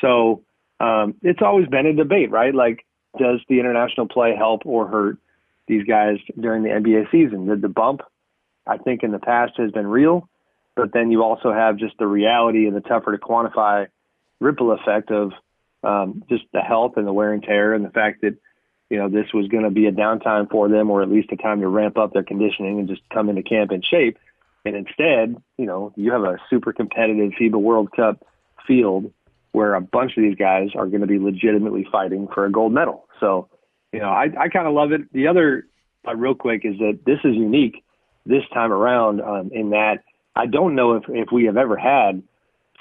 So 0.00 0.42
um, 0.84 1.14
it's 1.22 1.40
always 1.42 1.68
been 1.68 1.86
a 1.86 1.94
debate, 1.94 2.30
right? 2.30 2.54
Like, 2.54 2.84
does 3.18 3.40
the 3.48 3.60
international 3.60 4.08
play 4.08 4.34
help 4.36 4.62
or 4.66 4.86
hurt 4.86 5.18
these 5.66 5.84
guys 5.84 6.18
during 6.38 6.62
the 6.62 6.70
NBA 6.70 7.10
season? 7.10 7.46
Did 7.46 7.62
the 7.62 7.68
bump, 7.68 8.02
I 8.66 8.78
think, 8.78 9.02
in 9.02 9.12
the 9.12 9.18
past 9.18 9.52
has 9.56 9.70
been 9.70 9.86
real, 9.86 10.28
but 10.74 10.92
then 10.92 11.10
you 11.10 11.22
also 11.22 11.52
have 11.52 11.76
just 11.76 11.96
the 11.98 12.06
reality 12.06 12.66
and 12.66 12.76
the 12.76 12.80
tougher 12.80 13.12
to 13.12 13.18
quantify 13.18 13.86
ripple 14.40 14.72
effect 14.72 15.10
of 15.10 15.32
um, 15.82 16.24
just 16.28 16.44
the 16.52 16.60
health 16.60 16.96
and 16.96 17.06
the 17.06 17.12
wear 17.12 17.32
and 17.32 17.42
tear 17.42 17.72
and 17.72 17.84
the 17.84 17.90
fact 17.90 18.22
that 18.22 18.36
you 18.90 18.98
know, 18.98 19.08
this 19.08 19.32
was 19.32 19.48
going 19.48 19.64
to 19.64 19.70
be 19.70 19.86
a 19.86 19.92
downtime 19.92 20.50
for 20.50 20.68
them 20.68 20.90
or 20.90 21.02
at 21.02 21.10
least 21.10 21.32
a 21.32 21.36
time 21.36 21.60
to 21.60 21.68
ramp 21.68 21.96
up 21.96 22.12
their 22.12 22.22
conditioning 22.22 22.78
and 22.78 22.88
just 22.88 23.02
come 23.12 23.28
into 23.28 23.42
camp 23.42 23.72
in 23.72 23.82
shape. 23.82 24.18
And 24.64 24.76
instead, 24.76 25.36
you 25.58 25.66
know, 25.66 25.92
you 25.96 26.12
have 26.12 26.22
a 26.22 26.38
super 26.50 26.72
competitive 26.72 27.32
FIBA 27.32 27.60
World 27.60 27.90
Cup 27.92 28.24
field 28.66 29.12
where 29.54 29.76
a 29.76 29.80
bunch 29.80 30.16
of 30.16 30.24
these 30.24 30.34
guys 30.34 30.70
are 30.74 30.86
going 30.86 31.00
to 31.00 31.06
be 31.06 31.20
legitimately 31.20 31.86
fighting 31.92 32.26
for 32.34 32.44
a 32.44 32.50
gold 32.50 32.72
medal. 32.72 33.06
So, 33.20 33.48
you 33.92 34.00
know, 34.00 34.08
I, 34.08 34.24
I 34.38 34.48
kind 34.48 34.66
of 34.66 34.74
love 34.74 34.90
it. 34.90 35.02
The 35.12 35.28
other, 35.28 35.64
uh, 36.06 36.16
real 36.16 36.34
quick, 36.34 36.62
is 36.64 36.76
that 36.78 36.98
this 37.06 37.20
is 37.22 37.36
unique 37.36 37.84
this 38.26 38.42
time 38.52 38.72
around 38.72 39.20
um, 39.20 39.50
in 39.52 39.70
that 39.70 39.98
I 40.34 40.46
don't 40.46 40.74
know 40.74 40.96
if, 40.96 41.04
if 41.08 41.28
we 41.32 41.44
have 41.44 41.56
ever 41.56 41.76
had 41.76 42.20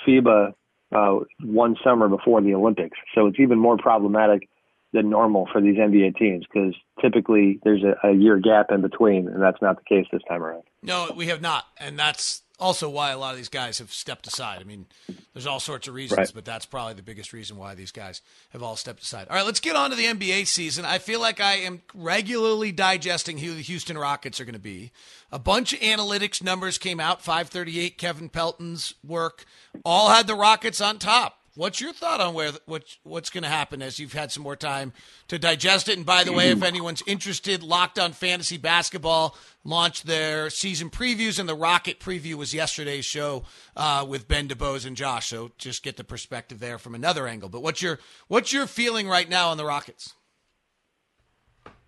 FIBA 0.08 0.53
uh, 0.92 1.20
one 1.44 1.75
summer 1.84 2.10
before 2.10 2.42
the 2.42 2.56
Olympics. 2.56 2.98
So 3.13 3.27
it's 3.27 3.39
even 3.39 3.60
more 3.60 3.77
problematic 3.77 4.50
than 4.94 5.10
normal 5.10 5.48
for 5.51 5.62
these 5.62 5.77
NBA 5.77 6.18
teams 6.18 6.46
because 6.51 6.74
typically 7.01 7.60
there's 7.63 7.84
a, 7.84 8.08
a 8.08 8.13
year 8.13 8.38
gap 8.38 8.72
in 8.72 8.82
between, 8.82 9.27
and 9.27 9.42
that's 9.42 9.62
not 9.62 9.77
the 9.77 9.84
case 9.84 10.08
this 10.12 10.22
time 10.27 10.42
around. 10.42 10.63
No, 10.82 11.12
we 11.15 11.27
have 11.27 11.42
not, 11.42 11.65
and 11.77 12.00
that's 12.00 12.43
also 12.60 12.88
why 12.89 13.12
a 13.12 13.17
lot 13.17 13.31
of 13.31 13.38
these 13.38 13.50
guys 13.50 13.79
have 13.79 13.91
stepped 13.91 14.27
aside. 14.27 14.60
I 14.62 14.63
mean, 14.63 14.86
there's 15.33 15.48
all 15.48 15.60
sorts 15.60 15.88
of 15.88 15.93
reasons, 15.95 16.17
Right. 16.17 16.31
but 16.33 16.45
that's 16.45 16.65
probably 16.65 16.93
the 16.93 17.01
biggest 17.01 17.33
reason 17.33 17.57
why 17.57 17.74
these 17.75 17.91
guys 17.91 18.22
have 18.51 18.62
all 18.63 18.75
stepped 18.75 19.01
aside. 19.01 19.27
All 19.29 19.36
right, 19.36 19.45
let's 19.45 19.60
get 19.60 19.75
on 19.75 19.89
to 19.89 19.95
the 19.95 20.05
NBA 20.05 20.45
season. 20.45 20.86
I 20.86 21.00
feel 21.00 21.19
like 21.19 21.39
I 21.41 21.53
am 21.55 21.81
regularly 21.93 22.72
digesting 22.72 23.39
who 23.39 23.53
the 23.55 23.62
Houston 23.62 23.98
Rockets 23.98 24.39
are 24.39 24.45
going 24.45 24.53
to 24.53 24.60
be. 24.60 24.91
A 25.31 25.39
bunch 25.39 25.74
of 25.74 25.79
analytics 25.79 26.41
numbers 26.43 26.77
came 26.77 27.00
out, 27.00 27.22
538, 27.22 27.98
Kevin 27.98 28.29
Pelton's 28.29 28.93
work, 29.03 29.45
all 29.83 30.10
had 30.10 30.27
the 30.27 30.36
Rockets 30.36 30.79
on 30.79 31.00
top. 31.00 31.39
What's 31.55 31.79
your 31.79 31.93
thought 31.93 32.19
on 32.19 32.33
where 32.33 32.51
what 32.65 32.83
what's 33.03 33.29
going 33.29 33.43
to 33.43 33.50
happen 33.50 33.83
as 33.83 34.00
you've 34.00 34.13
had 34.13 34.31
some 34.31 34.41
more 34.41 34.55
time 34.55 34.91
to 35.27 35.38
digest 35.38 35.88
it? 35.88 35.98
And 35.98 36.05
by 36.05 36.24
the 36.24 36.33
way, 36.33 36.50
if 36.50 36.63
anyone's 36.63 37.03
interested, 37.05 37.62
Locked 37.62 38.00
On 38.00 38.12
Fantasy 38.12 38.57
Basketball 38.57 39.38
launched 39.63 40.07
their 40.07 40.50
season 40.50 40.89
previews, 40.89 41.39
and 41.39 41.48
the 41.48 41.55
Rocket 41.55 42.00
preview 42.00 42.33
was 42.36 42.55
yesterday's 42.55 43.05
show 43.05 43.43
uh, 43.77 44.03
with 44.07 44.27
Ben 44.27 44.48
DeBose 44.48 44.88
and 44.88 44.98
Josh. 44.98 45.27
So 45.27 45.51
just 45.60 45.83
get 45.83 45.95
the 45.95 46.03
perspective 46.03 46.60
there 46.60 46.79
from 46.79 46.95
another 46.95 47.27
angle. 47.27 47.50
But 47.50 47.62
what's 47.62 47.83
your 47.83 48.00
what's 48.27 48.51
your 48.51 48.65
feeling 48.65 49.07
right 49.07 49.29
now 49.29 49.50
on 49.50 49.57
the 49.57 49.65
Rockets? 49.65 50.15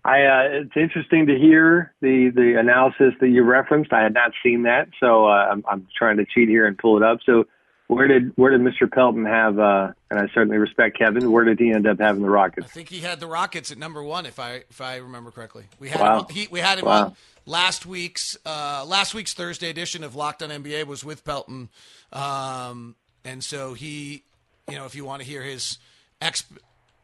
I 0.04 0.22
uh, 0.22 0.42
it's 0.62 0.76
interesting 0.76 1.26
to 1.26 1.36
hear 1.36 1.92
the 2.00 2.30
the 2.32 2.54
analysis 2.56 3.14
that 3.20 3.28
you 3.28 3.42
referenced. 3.42 3.92
I 3.92 4.04
had 4.04 4.14
not 4.14 4.30
seen 4.44 4.62
that, 4.62 4.90
so 5.00 5.26
uh, 5.26 5.48
I'm 5.50 5.64
I'm 5.68 5.88
trying 5.98 6.18
to 6.18 6.24
cheat 6.24 6.48
here 6.48 6.68
and 6.68 6.78
pull 6.78 6.96
it 6.96 7.02
up. 7.02 7.18
So 7.26 7.46
where 7.88 8.08
did 8.08 8.32
where 8.36 8.50
did 8.56 8.60
Mr. 8.60 8.90
Pelton 8.90 9.24
have? 9.24 9.58
Uh, 9.58 9.92
and 10.10 10.18
I 10.20 10.26
certainly 10.34 10.58
respect 10.58 10.98
Kevin. 10.98 11.30
Where 11.30 11.44
did 11.44 11.58
he 11.58 11.70
end 11.72 11.86
up 11.86 12.00
having 12.00 12.22
the 12.22 12.30
Rockets? 12.30 12.66
I 12.66 12.70
think 12.70 12.88
he 12.88 13.00
had 13.00 13.20
the 13.20 13.26
Rockets 13.26 13.70
at 13.70 13.78
number 13.78 14.02
one, 14.02 14.26
if 14.26 14.38
I 14.38 14.64
if 14.70 14.80
I 14.80 14.96
remember 14.96 15.30
correctly. 15.30 15.64
We 15.78 15.88
had 15.88 16.00
Wow. 16.00 16.20
him, 16.20 16.26
he, 16.34 16.48
we 16.50 16.60
had 16.60 16.78
him 16.78 16.86
Wow. 16.86 17.04
on 17.06 17.16
last 17.46 17.86
week's 17.86 18.36
uh, 18.44 18.84
last 18.86 19.14
week's 19.14 19.34
Thursday 19.34 19.70
edition 19.70 20.02
of 20.04 20.14
Locked 20.16 20.42
On 20.42 20.50
NBA 20.50 20.86
was 20.86 21.04
with 21.04 21.24
Pelton, 21.24 21.68
um, 22.12 22.94
and 23.24 23.42
so 23.42 23.74
he, 23.74 24.22
you 24.68 24.76
know, 24.76 24.84
if 24.86 24.94
you 24.94 25.04
want 25.04 25.22
to 25.22 25.28
hear 25.28 25.42
his 25.42 25.78
ex, 26.20 26.44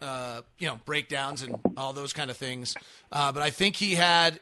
uh, 0.01 0.43
you 0.59 0.67
know, 0.67 0.81
breakdowns 0.85 1.43
and 1.43 1.59
all 1.77 1.93
those 1.93 2.12
kind 2.12 2.31
of 2.31 2.37
things, 2.37 2.75
uh, 3.12 3.31
but 3.33 3.43
I 3.43 3.51
think 3.51 3.77
he 3.77 3.95
had. 3.95 4.41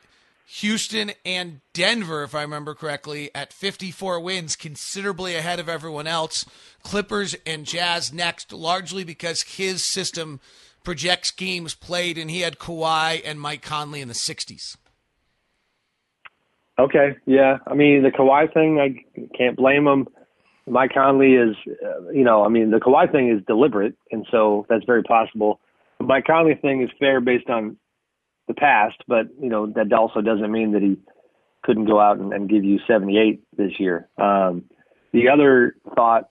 Houston 0.54 1.12
and 1.25 1.61
Denver, 1.73 2.25
if 2.25 2.35
I 2.35 2.42
remember 2.42 2.75
correctly, 2.75 3.30
at 3.37 3.52
54 3.52 4.19
wins, 4.19 4.57
considerably 4.57 5.37
ahead 5.37 5.61
of 5.61 5.69
everyone 5.69 6.09
else. 6.09 6.45
Clippers 6.83 7.37
and 7.47 7.64
Jazz 7.64 8.12
next, 8.12 8.52
largely 8.52 9.04
because 9.04 9.42
his 9.42 9.85
system 9.85 10.40
projects 10.83 11.30
games 11.30 11.76
played, 11.76 12.19
and 12.19 12.33
he 12.33 12.40
had 12.40 12.59
Kawhi 12.59 13.23
and 13.25 13.40
Mike 13.40 13.62
Conley 13.62 14.00
in 14.00 14.09
the 14.09 14.14
60s. 14.14 14.76
Okay, 16.80 17.14
yeah. 17.26 17.59
I 17.69 17.75
mean, 17.75 18.02
the 18.02 18.11
Kawhi 18.11 18.52
thing, 18.52 18.80
I 18.80 19.04
can't 19.38 19.57
blame 19.57 19.87
him. 19.87 20.09
Mike 20.66 20.95
Conley 20.95 21.35
is, 21.35 21.54
uh, 21.69 22.11
you 22.11 22.25
know, 22.25 22.45
I 22.45 22.49
mean, 22.49 22.73
the 22.73 22.78
Kawhi 22.78 23.11
thing 23.12 23.30
is 23.30 23.40
deliberate, 23.47 23.94
and 24.11 24.27
so 24.33 24.66
that's 24.68 24.85
very 24.85 25.05
possible. 25.05 25.61
The 25.98 26.07
Mike 26.07 26.24
Conley 26.24 26.57
thing 26.57 26.83
is 26.83 26.90
fair 26.98 27.20
based 27.20 27.48
on 27.48 27.77
the 28.50 28.60
past, 28.60 28.96
but 29.06 29.26
you 29.40 29.48
know 29.48 29.66
that 29.66 29.92
also 29.92 30.20
doesn't 30.20 30.50
mean 30.50 30.72
that 30.72 30.82
he 30.82 30.96
couldn't 31.62 31.86
go 31.86 32.00
out 32.00 32.18
and, 32.18 32.32
and 32.32 32.48
give 32.48 32.64
you 32.64 32.78
78 32.86 33.42
this 33.56 33.72
year. 33.78 34.08
Um, 34.18 34.64
the 35.12 35.28
other 35.28 35.76
thought 35.94 36.30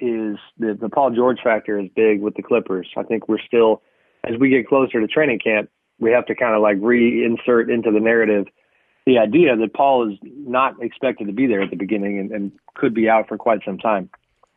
is 0.00 0.36
the 0.58 0.76
the 0.80 0.88
Paul 0.88 1.10
George 1.10 1.38
factor 1.42 1.78
is 1.78 1.90
big 1.94 2.20
with 2.20 2.34
the 2.34 2.42
Clippers. 2.42 2.88
I 2.96 3.02
think 3.02 3.28
we're 3.28 3.42
still, 3.46 3.82
as 4.24 4.38
we 4.38 4.48
get 4.48 4.68
closer 4.68 5.00
to 5.00 5.06
training 5.06 5.40
camp, 5.40 5.70
we 5.98 6.12
have 6.12 6.26
to 6.26 6.34
kind 6.34 6.54
of 6.54 6.62
like 6.62 6.78
reinsert 6.78 7.72
into 7.72 7.90
the 7.90 8.00
narrative 8.00 8.46
the 9.08 9.18
idea 9.18 9.56
that 9.56 9.72
Paul 9.72 10.10
is 10.10 10.18
not 10.22 10.82
expected 10.82 11.28
to 11.28 11.32
be 11.32 11.46
there 11.46 11.62
at 11.62 11.70
the 11.70 11.76
beginning 11.76 12.18
and, 12.18 12.30
and 12.30 12.52
could 12.74 12.92
be 12.92 13.08
out 13.08 13.26
for 13.26 13.38
quite 13.38 13.60
some 13.64 13.78
time 13.78 14.10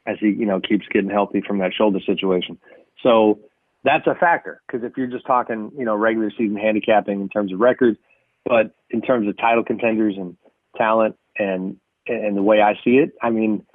as 0.06 0.17
he, 0.19 0.28
you 0.28 0.45
know, 0.45 0.60
keeps 0.60 0.86
getting 0.91 1.10
healthy 1.10 1.41
from 1.45 1.60
that 1.60 1.74
shoulder 1.74 2.00
situation. 2.06 2.58
So 3.02 3.39
that's 3.84 4.08
a 4.08 4.15
factor 4.15 4.62
because 4.67 4.84
if 4.86 4.98
you're 4.98 5.08
just 5.08 5.26
talking, 5.26 5.72
you 5.78 5.86
know, 5.86 5.96
regular 5.96 6.32
season 6.32 6.58
handicapping 6.58 7.22
in 7.22 7.30
terms 7.30 7.52
of 7.54 7.60
records, 7.60 7.98
but 8.46 8.76
in 8.89 9.02
terms 9.02 9.28
of 9.28 9.38
title 9.38 9.63
contenders 9.63 10.15
and 10.17 10.38
talent 10.78 11.15
and 11.38 11.78
and 12.08 12.36
the 12.36 12.41
way 12.41 12.62
I 12.62 12.74
see 12.84 12.98
it, 12.98 13.13
I 13.22 13.30
mean, 13.30 13.65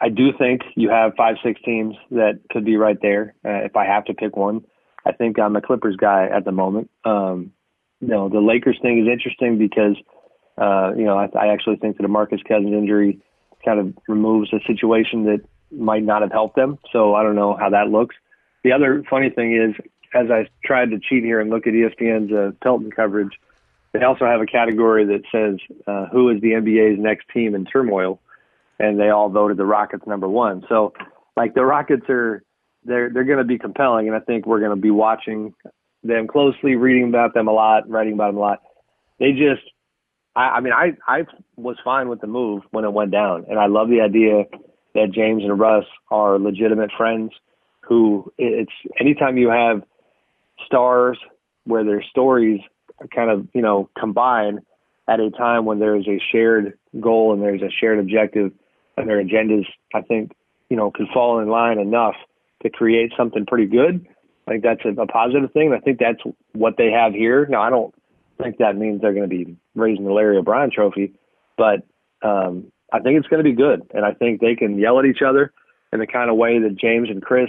I 0.00 0.08
do 0.08 0.32
think 0.36 0.62
you 0.76 0.90
have 0.90 1.14
five, 1.16 1.36
six 1.42 1.60
teams 1.64 1.96
that 2.10 2.40
could 2.50 2.64
be 2.64 2.76
right 2.76 2.98
there. 3.00 3.34
Uh, 3.44 3.64
if 3.64 3.76
I 3.76 3.84
have 3.84 4.04
to 4.06 4.14
pick 4.14 4.36
one, 4.36 4.64
I 5.04 5.12
think 5.12 5.38
I'm 5.38 5.56
a 5.56 5.60
Clippers 5.60 5.96
guy 5.96 6.28
at 6.32 6.44
the 6.44 6.52
moment. 6.52 6.90
Um, 7.04 7.52
you 8.00 8.08
know, 8.08 8.28
the 8.28 8.40
Lakers 8.40 8.78
thing 8.80 8.98
is 9.00 9.08
interesting 9.10 9.58
because, 9.58 9.96
uh, 10.56 10.92
you 10.96 11.04
know, 11.04 11.18
I, 11.18 11.28
I 11.38 11.52
actually 11.52 11.76
think 11.76 11.96
that 11.96 12.04
DeMarcus 12.04 12.44
Cousins 12.46 12.72
injury 12.72 13.20
kind 13.64 13.80
of 13.80 13.94
removes 14.08 14.52
a 14.52 14.60
situation 14.66 15.24
that 15.24 15.40
might 15.70 16.02
not 16.02 16.22
have 16.22 16.32
helped 16.32 16.56
them. 16.56 16.78
So 16.92 17.14
I 17.14 17.22
don't 17.22 17.34
know 17.34 17.56
how 17.58 17.70
that 17.70 17.88
looks. 17.88 18.14
The 18.64 18.72
other 18.72 19.04
funny 19.08 19.30
thing 19.30 19.54
is, 19.54 19.76
as 20.14 20.30
I 20.30 20.48
tried 20.64 20.90
to 20.90 20.98
cheat 20.98 21.22
here 21.22 21.40
and 21.40 21.50
look 21.50 21.66
at 21.66 21.74
ESPN's 21.74 22.32
uh, 22.32 22.52
Pelton 22.62 22.90
coverage, 22.90 23.32
they 23.92 24.02
also 24.02 24.24
have 24.24 24.40
a 24.40 24.46
category 24.46 25.04
that 25.04 25.22
says 25.30 25.58
uh, 25.86 26.06
who 26.06 26.30
is 26.30 26.40
the 26.40 26.52
NBA's 26.52 26.98
next 26.98 27.26
team 27.32 27.54
in 27.54 27.64
turmoil, 27.64 28.20
and 28.78 28.98
they 28.98 29.10
all 29.10 29.28
voted 29.28 29.56
the 29.56 29.64
Rockets 29.64 30.04
number 30.06 30.28
one. 30.28 30.64
So, 30.68 30.94
like 31.36 31.54
the 31.54 31.64
Rockets 31.64 32.06
are, 32.08 32.42
they're 32.84 33.10
they're 33.10 33.24
going 33.24 33.38
to 33.38 33.44
be 33.44 33.58
compelling, 33.58 34.08
and 34.08 34.16
I 34.16 34.20
think 34.20 34.46
we're 34.46 34.60
going 34.60 34.74
to 34.74 34.80
be 34.80 34.90
watching 34.90 35.54
them 36.02 36.26
closely, 36.26 36.74
reading 36.74 37.08
about 37.08 37.34
them 37.34 37.48
a 37.48 37.52
lot, 37.52 37.88
writing 37.88 38.14
about 38.14 38.28
them 38.28 38.38
a 38.38 38.40
lot. 38.40 38.62
They 39.18 39.32
just, 39.32 39.62
I, 40.34 40.56
I 40.56 40.60
mean, 40.60 40.72
I 40.72 40.96
I 41.06 41.26
was 41.56 41.76
fine 41.84 42.08
with 42.08 42.20
the 42.20 42.26
move 42.26 42.62
when 42.70 42.84
it 42.84 42.92
went 42.92 43.12
down, 43.12 43.44
and 43.48 43.58
I 43.58 43.66
love 43.66 43.88
the 43.88 44.00
idea 44.00 44.44
that 44.94 45.12
James 45.12 45.44
and 45.44 45.58
Russ 45.58 45.84
are 46.10 46.38
legitimate 46.38 46.90
friends. 46.96 47.30
Who 47.86 48.32
it's 48.38 48.72
anytime 48.98 49.36
you 49.36 49.48
have 49.50 49.82
stars 50.66 51.18
where 51.64 51.84
their 51.84 52.02
stories 52.02 52.60
kind 53.14 53.30
of 53.30 53.46
you 53.54 53.62
know 53.62 53.90
combine 53.98 54.60
at 55.08 55.20
a 55.20 55.30
time 55.30 55.64
when 55.64 55.78
there 55.78 55.96
is 55.96 56.06
a 56.08 56.20
shared 56.32 56.78
goal 57.00 57.32
and 57.32 57.42
there's 57.42 57.62
a 57.62 57.70
shared 57.70 57.98
objective 57.98 58.52
and 58.96 59.08
their 59.08 59.22
agendas 59.22 59.66
I 59.94 60.00
think 60.00 60.32
you 60.70 60.76
know 60.76 60.90
can 60.90 61.08
fall 61.12 61.40
in 61.40 61.48
line 61.48 61.78
enough 61.78 62.14
to 62.62 62.70
create 62.70 63.12
something 63.16 63.44
pretty 63.46 63.66
good. 63.66 64.06
I 64.46 64.52
think 64.52 64.62
that's 64.62 64.84
a, 64.84 65.00
a 65.00 65.06
positive 65.06 65.52
thing. 65.52 65.72
I 65.72 65.80
think 65.80 65.98
that's 65.98 66.20
what 66.52 66.76
they 66.76 66.90
have 66.90 67.12
here. 67.12 67.46
Now 67.46 67.62
I 67.62 67.70
don't 67.70 67.94
think 68.42 68.58
that 68.58 68.76
means 68.76 69.00
they're 69.00 69.12
going 69.12 69.28
to 69.28 69.36
be 69.36 69.56
raising 69.74 70.04
the 70.04 70.12
Larry 70.12 70.36
O'Brien 70.36 70.70
trophy, 70.70 71.12
but 71.56 71.82
um, 72.22 72.72
I 72.92 73.00
think 73.00 73.18
it's 73.18 73.28
going 73.28 73.42
to 73.42 73.48
be 73.48 73.56
good, 73.56 73.82
and 73.92 74.04
I 74.04 74.12
think 74.12 74.40
they 74.40 74.54
can 74.54 74.78
yell 74.78 74.98
at 74.98 75.04
each 75.04 75.22
other 75.26 75.52
in 75.92 76.00
the 76.00 76.06
kind 76.06 76.30
of 76.30 76.36
way 76.36 76.58
that 76.58 76.76
James 76.76 77.08
and 77.10 77.22
Chris, 77.22 77.48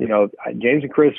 you 0.00 0.08
know, 0.08 0.28
James 0.58 0.82
and 0.82 0.90
Chris 0.90 1.12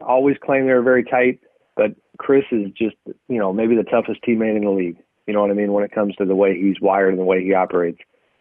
always 0.00 0.36
claim 0.42 0.66
they're 0.66 0.82
very 0.82 1.04
tight, 1.04 1.40
but 1.76 1.94
Chris 2.18 2.44
is 2.52 2.70
just, 2.70 2.96
you 3.28 3.38
know, 3.38 3.52
maybe 3.52 3.74
the 3.74 3.82
toughest 3.82 4.20
teammate 4.22 4.56
in 4.56 4.64
the 4.64 4.70
league. 4.70 4.96
You 5.26 5.34
know 5.34 5.42
what 5.42 5.50
I 5.50 5.54
mean 5.54 5.72
when 5.72 5.84
it 5.84 5.92
comes 5.92 6.14
to 6.16 6.24
the 6.24 6.36
way 6.36 6.58
he's 6.58 6.80
wired 6.80 7.10
and 7.10 7.18
the 7.18 7.24
way 7.24 7.42
he 7.44 7.52
operates, 7.52 7.98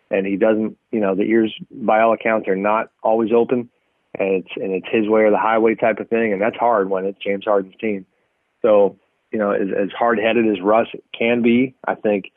and 0.09 0.25
he 0.25 0.37
doesn't, 0.37 0.77
you 0.91 0.99
know, 0.99 1.15
the 1.15 1.23
ears 1.23 1.53
by 1.71 1.99
all 1.99 2.13
accounts 2.13 2.47
are 2.47 2.55
not 2.55 2.91
always 3.03 3.31
open, 3.35 3.69
and 4.17 4.29
it's 4.29 4.51
and 4.55 4.71
it's 4.71 4.87
his 4.89 5.09
way 5.09 5.21
or 5.21 5.31
the 5.31 5.37
highway 5.37 5.75
type 5.75 5.99
of 5.99 6.07
thing, 6.09 6.31
and 6.31 6.41
that's 6.41 6.55
hard 6.55 6.89
when 6.89 7.05
it's 7.05 7.17
James 7.21 7.43
Harden's 7.43 7.75
team. 7.81 8.05
So, 8.61 8.97
you 9.31 9.39
know, 9.39 9.51
as, 9.51 9.67
as 9.77 9.89
hard 9.97 10.19
headed 10.19 10.47
as 10.47 10.61
Russ 10.61 10.87
can 11.17 11.41
be, 11.41 11.75
I 11.85 11.95
think 11.95 12.31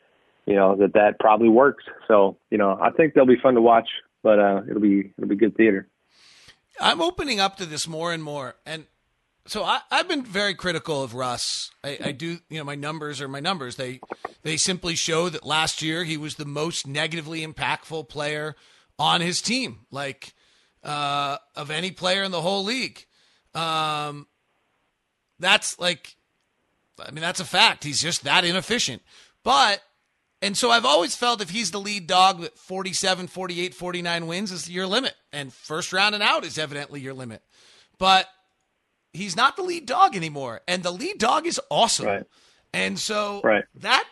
you 0.45 0.55
know 0.55 0.75
that 0.75 0.93
that 0.93 1.19
probably 1.19 1.47
works. 1.47 1.85
So 2.07 2.37
you 2.49 2.57
know 2.57 2.77
I 2.81 2.89
think 2.89 3.13
they'll 3.13 3.25
be 3.25 3.39
fun 3.41 3.53
to 3.53 3.61
watch, 3.61 3.87
but 4.21 4.39
uh, 4.39 4.61
it'll 4.69 4.81
be 4.81 5.13
it'll 5.17 5.29
be 5.29 5.37
good 5.37 5.55
theater. 5.55 5.87
I'm 6.81 7.01
opening 7.01 7.39
up 7.39 7.57
to 7.57 7.65
this 7.65 7.87
more 7.87 8.11
and 8.11 8.23
more, 8.23 8.55
and 8.65 8.85
so 9.47 9.63
I, 9.63 9.81
I've 9.89 10.07
been 10.07 10.23
very 10.23 10.53
critical 10.53 11.03
of 11.03 11.13
Russ. 11.13 11.71
I, 11.83 11.97
I 12.05 12.11
do, 12.11 12.39
you 12.49 12.57
know, 12.57 12.63
my 12.63 12.75
numbers 12.75 13.21
are 13.21 13.27
my 13.27 13.39
numbers. 13.39 13.75
They 13.75 13.99
they 14.43 14.57
simply 14.57 14.95
show 14.95 15.29
that 15.29 15.45
last 15.45 15.81
year 15.81 16.03
he 16.03 16.17
was 16.17 16.35
the 16.35 16.45
most 16.45 16.87
negatively 16.87 17.45
impactful 17.45 18.09
player 18.09 18.55
on 18.99 19.21
his 19.21 19.41
team, 19.41 19.79
like 19.91 20.33
uh, 20.83 21.37
of 21.55 21.71
any 21.71 21.91
player 21.91 22.23
in 22.23 22.31
the 22.31 22.41
whole 22.41 22.63
league. 22.63 23.05
Um, 23.53 24.27
that's 25.39 25.79
like, 25.79 26.15
I 26.99 27.11
mean, 27.11 27.21
that's 27.21 27.39
a 27.39 27.45
fact. 27.45 27.83
He's 27.83 28.01
just 28.01 28.23
that 28.23 28.45
inefficient. 28.45 29.01
But 29.43 29.81
and 30.41 30.57
so 30.57 30.71
I've 30.71 30.85
always 30.85 31.15
felt 31.15 31.41
if 31.41 31.51
he's 31.51 31.71
the 31.71 31.79
lead 31.79 32.07
dog 32.07 32.41
that 32.41 32.57
47, 32.57 33.27
48, 33.27 33.73
49 33.73 34.27
wins 34.27 34.51
is 34.51 34.69
your 34.69 34.87
limit. 34.87 35.13
And 35.31 35.53
first 35.53 35.93
round 35.93 36.15
and 36.15 36.23
out 36.23 36.43
is 36.43 36.57
evidently 36.57 36.99
your 36.99 37.13
limit. 37.13 37.43
But 37.99 38.27
he's 39.13 39.35
not 39.35 39.55
the 39.55 39.63
lead 39.63 39.85
dog 39.85 40.15
anymore, 40.15 40.61
and 40.67 40.81
the 40.83 40.91
lead 40.91 41.19
dog 41.19 41.45
is 41.45 41.59
awesome. 41.69 42.05
Right. 42.07 42.23
And 42.73 42.97
so 42.97 43.41
right. 43.43 43.65
that 43.75 44.05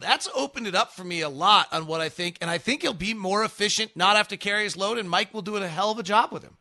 that's 0.00 0.28
opened 0.34 0.66
it 0.66 0.74
up 0.74 0.92
for 0.92 1.04
me 1.04 1.20
a 1.20 1.28
lot 1.28 1.68
on 1.72 1.86
what 1.86 2.00
I 2.00 2.08
think, 2.08 2.36
and 2.40 2.50
I 2.50 2.58
think 2.58 2.82
he'll 2.82 2.92
be 2.92 3.14
more 3.14 3.44
efficient, 3.44 3.96
not 3.96 4.16
have 4.16 4.28
to 4.28 4.36
carry 4.36 4.64
his 4.64 4.76
load, 4.76 4.98
and 4.98 5.08
Mike 5.08 5.32
will 5.32 5.42
do 5.42 5.56
a 5.56 5.68
hell 5.68 5.92
of 5.92 5.98
a 5.98 6.02
job 6.02 6.32
with 6.32 6.42
him. 6.42 6.56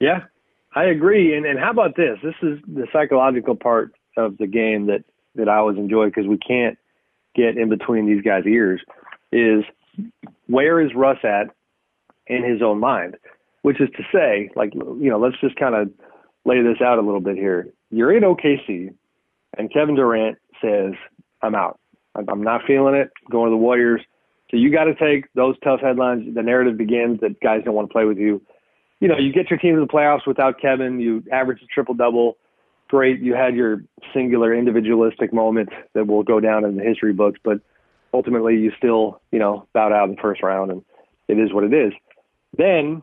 Yeah, 0.00 0.24
I 0.74 0.84
agree. 0.84 1.36
And 1.36 1.46
and 1.46 1.58
how 1.58 1.70
about 1.70 1.96
this? 1.96 2.18
This 2.22 2.34
is 2.42 2.58
the 2.66 2.86
psychological 2.92 3.56
part 3.56 3.92
of 4.16 4.36
the 4.38 4.46
game 4.46 4.86
that 4.86 5.04
that 5.36 5.48
I 5.48 5.56
always 5.56 5.78
enjoy 5.78 6.06
because 6.06 6.26
we 6.26 6.38
can't 6.38 6.76
get 7.38 7.56
in 7.56 7.68
between 7.68 8.06
these 8.06 8.22
guys' 8.22 8.44
ears. 8.46 8.80
Is 9.32 9.64
where 10.46 10.80
is 10.80 10.94
Russ 10.94 11.18
at 11.22 11.48
in 12.26 12.44
his 12.44 12.62
own 12.62 12.80
mind? 12.80 13.16
Which 13.62 13.80
is 13.80 13.88
to 13.96 14.02
say, 14.12 14.50
like 14.56 14.74
you 14.74 15.10
know, 15.10 15.18
let's 15.18 15.40
just 15.40 15.56
kind 15.56 15.74
of 15.74 15.90
lay 16.44 16.62
this 16.62 16.80
out 16.82 16.98
a 16.98 17.02
little 17.02 17.20
bit 17.20 17.36
here. 17.36 17.68
You're 17.90 18.16
in 18.16 18.22
OKC, 18.22 18.94
and 19.56 19.72
Kevin 19.72 19.94
Durant 19.94 20.38
says, 20.62 20.94
"I'm 21.42 21.54
out. 21.54 21.78
I'm 22.14 22.42
not 22.42 22.62
feeling 22.66 22.94
it. 22.94 23.10
Going 23.30 23.46
to 23.46 23.50
the 23.50 23.56
Warriors." 23.56 24.00
So 24.50 24.56
you 24.56 24.72
got 24.72 24.84
to 24.84 24.94
take 24.94 25.30
those 25.34 25.56
tough 25.62 25.80
headlines. 25.80 26.34
The 26.34 26.42
narrative 26.42 26.78
begins 26.78 27.20
that 27.20 27.38
guys 27.40 27.60
don't 27.64 27.74
want 27.74 27.88
to 27.88 27.92
play 27.92 28.06
with 28.06 28.16
you 28.16 28.40
you 29.00 29.08
know, 29.08 29.16
you 29.16 29.32
get 29.32 29.50
your 29.50 29.58
team 29.58 29.74
to 29.74 29.80
the 29.80 29.86
playoffs 29.86 30.26
without 30.26 30.60
Kevin. 30.60 31.00
You 31.00 31.22
average 31.32 31.62
a 31.62 31.66
triple 31.66 31.94
double. 31.94 32.36
Great. 32.88 33.20
You 33.20 33.34
had 33.34 33.54
your 33.54 33.84
singular 34.14 34.54
individualistic 34.54 35.32
moment 35.32 35.68
that 35.94 36.06
will 36.06 36.22
go 36.22 36.40
down 36.40 36.64
in 36.64 36.76
the 36.76 36.82
history 36.82 37.12
books, 37.12 37.38
but 37.44 37.60
ultimately 38.14 38.56
you 38.56 38.72
still, 38.76 39.20
you 39.30 39.38
know, 39.38 39.66
bowed 39.74 39.92
out 39.92 40.08
in 40.08 40.14
the 40.14 40.20
first 40.20 40.42
round 40.42 40.70
and 40.70 40.82
it 41.28 41.38
is 41.38 41.52
what 41.52 41.64
it 41.64 41.74
is. 41.74 41.92
Then 42.56 43.02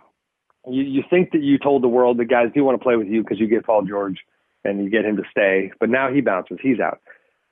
you, 0.68 0.84
you 0.84 1.04
think 1.08 1.32
that 1.32 1.44
you 1.44 1.60
told 1.60 1.84
the 1.84 1.88
world 1.88 2.18
that 2.18 2.26
guys 2.26 2.50
do 2.54 2.64
want 2.64 2.80
to 2.80 2.84
play 2.84 2.96
with 2.96 3.08
you 3.08 3.22
because 3.22 3.40
you 3.40 3.48
get 3.48 3.66
Paul 3.66 3.84
George 3.84 4.18
and 4.64 4.84
you 4.84 4.90
get 4.90 5.06
him 5.06 5.18
to 5.18 5.24
stay, 5.30 5.72
but 5.80 5.90
now 5.90 6.12
he 6.12 6.22
bounces. 6.22 6.58
He's 6.62 6.80
out. 6.80 7.00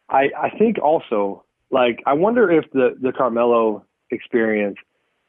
I, 0.09 0.29
I 0.35 0.49
think 0.57 0.79
also, 0.79 1.43
like, 1.69 2.01
I 2.07 2.13
wonder 2.13 2.51
if 2.51 2.65
the, 2.71 2.97
the 2.99 3.11
Carmelo 3.11 3.85
experience 4.09 4.77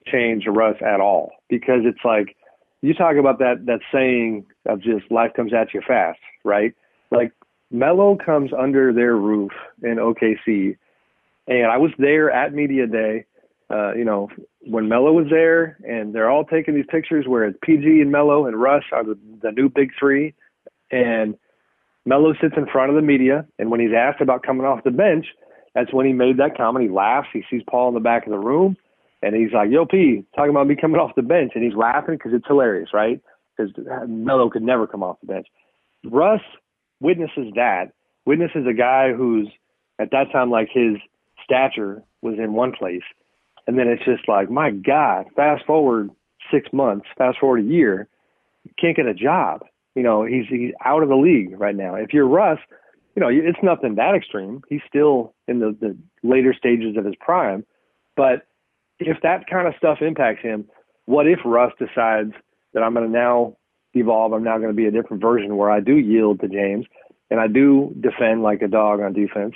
changed 0.07 0.47
Russ 0.49 0.77
at 0.81 1.01
all 1.01 1.33
because 1.51 1.81
it's 1.85 2.05
like, 2.05 2.35
you 2.81 2.93
talk 2.93 3.17
about 3.17 3.39
that 3.39 3.65
that 3.65 3.81
saying 3.93 4.45
of 4.67 4.81
just 4.81 5.11
life 5.11 5.33
comes 5.35 5.55
at 5.55 5.73
you 5.73 5.81
fast, 5.87 6.19
right? 6.45 6.75
Like 7.11 7.33
Melo 7.71 8.17
comes 8.17 8.51
under 8.57 8.93
their 8.93 9.17
roof 9.17 9.53
in 9.83 9.97
OKC, 9.97 10.77
and 11.47 11.67
I 11.67 11.77
was 11.79 11.91
there 11.99 12.31
at 12.31 12.53
media 12.53 12.87
day. 12.87 13.27
Uh, 13.71 13.95
you 13.95 14.05
know, 14.05 14.29
when 14.61 14.89
Melo 14.89 15.13
was 15.13 15.27
there, 15.31 15.79
and 15.89 16.15
they're 16.15 16.31
all 16.31 16.45
taking 16.45 16.75
these 16.75 16.85
pictures 16.89 17.27
where 17.27 17.45
it's 17.45 17.59
PG 17.63 18.01
and 18.01 18.13
Melo 18.13 18.47
and 18.47 18.61
Russ 18.61 18.85
are 18.93 19.03
the, 19.03 19.19
the 19.43 19.53
new 19.53 19.69
big 19.69 19.91
three, 19.99 20.35
and 20.91 21.35
Melo 22.05 22.35
sits 22.41 22.55
in 22.57 22.67
front 22.67 22.91
of 22.91 22.97
the 22.97 23.03
media, 23.03 23.47
and 23.59 23.71
when 23.71 23.81
he's 23.81 23.95
asked 23.97 24.21
about 24.21 24.43
coming 24.43 24.67
off 24.67 24.85
the 24.85 24.91
bench, 24.91 25.27
that's 25.75 25.93
when 25.93 26.07
he 26.07 26.13
made 26.13 26.37
that 26.37 26.57
comment. 26.57 26.85
He 26.85 26.91
laughs. 26.91 27.29
He 27.33 27.43
sees 27.51 27.63
Paul 27.69 27.89
in 27.89 27.95
the 27.95 28.01
back 28.01 28.27
of 28.27 28.31
the 28.31 28.39
room, 28.39 28.77
and 29.23 29.35
he's 29.35 29.53
like, 29.53 29.71
"Yo, 29.71 29.87
P, 29.87 30.25
talking 30.37 30.51
about 30.51 30.67
me 30.67 30.77
coming 30.77 31.01
off 31.01 31.15
the 31.17 31.23
bench," 31.23 31.53
and 31.55 31.65
he's 31.65 31.75
laughing 31.75 32.17
because 32.17 32.33
it's 32.33 32.47
hilarious, 32.47 32.91
right? 32.93 33.21
Because 33.57 33.73
Melo 34.07 34.51
could 34.51 34.63
never 34.63 34.87
come 34.87 35.03
off 35.03 35.19
the 35.21 35.27
bench. 35.27 35.47
Russ 36.05 36.43
witnesses 37.05 37.53
that. 37.55 37.93
Witnesses 38.27 38.67
a 38.69 38.73
guy 38.73 39.13
who's 39.13 39.49
at 40.01 40.11
that 40.11 40.33
time 40.33 40.51
like 40.51 40.69
his 40.73 40.97
stature 41.45 42.03
was 42.23 42.37
in 42.39 42.55
one 42.55 42.73
place, 42.73 43.03
and 43.67 43.79
then 43.79 43.87
it's 43.87 44.05
just 44.05 44.27
like, 44.27 44.51
my 44.51 44.71
God, 44.71 45.27
fast 45.37 45.65
forward 45.67 46.11
six 46.51 46.73
months, 46.73 47.07
fast 47.17 47.39
forward 47.39 47.61
a 47.61 47.69
year, 47.69 48.09
can't 48.81 48.97
get 48.97 49.07
a 49.07 49.15
job. 49.15 49.65
You 49.95 50.03
know, 50.03 50.25
he's 50.25 50.47
he's 50.49 50.73
out 50.85 51.03
of 51.03 51.11
the 51.11 51.17
league 51.17 51.61
right 51.61 51.77
now. 51.77 51.95
If 51.95 52.15
you're 52.15 52.27
Russ, 52.27 52.59
you 53.15 53.21
know, 53.21 53.29
it's 53.31 53.59
nothing 53.63 53.97
that 53.97 54.15
extreme. 54.15 54.63
He's 54.69 54.81
still 54.89 55.35
in 55.47 55.61
the, 55.61 55.77
the 55.79 55.97
later 56.23 56.55
stages 56.55 56.97
of 56.97 57.05
his 57.05 57.15
prime, 57.21 57.65
but 58.17 58.47
if 58.99 59.19
that 59.23 59.47
kind 59.51 59.69
of 59.69 59.75
stuff 59.77 59.99
impacts 60.01 60.43
him, 60.43 60.65
what 61.05 61.27
if 61.27 61.41
Russ 61.45 61.73
decides 61.79 62.33
that 62.73 62.83
I'm 62.83 62.95
going 62.95 63.07
to 63.07 63.13
now 63.13 63.57
evolve? 63.95 64.33
I'm 64.33 64.45
now 64.45 64.59
going 64.59 64.71
to 64.71 64.75
be 64.75 64.87
a 64.87 64.91
different 64.91 65.23
version 65.23 65.57
where 65.57 65.71
I 65.71 65.81
do 65.81 65.97
yield 65.97 66.41
to 66.41 66.49
James 66.49 66.87
and 67.31 67.41
I 67.41 67.47
do 67.49 67.95
defend 68.01 68.43
like 68.43 68.63
a 68.63 68.69
dog 68.69 69.01
on 69.01 69.13
defense 69.13 69.55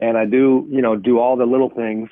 and 0.00 0.16
I 0.18 0.26
do, 0.26 0.66
you 0.70 0.82
know, 0.82 0.96
do 0.96 1.18
all 1.18 1.36
the 1.36 1.46
little 1.46 1.70
things 1.70 2.10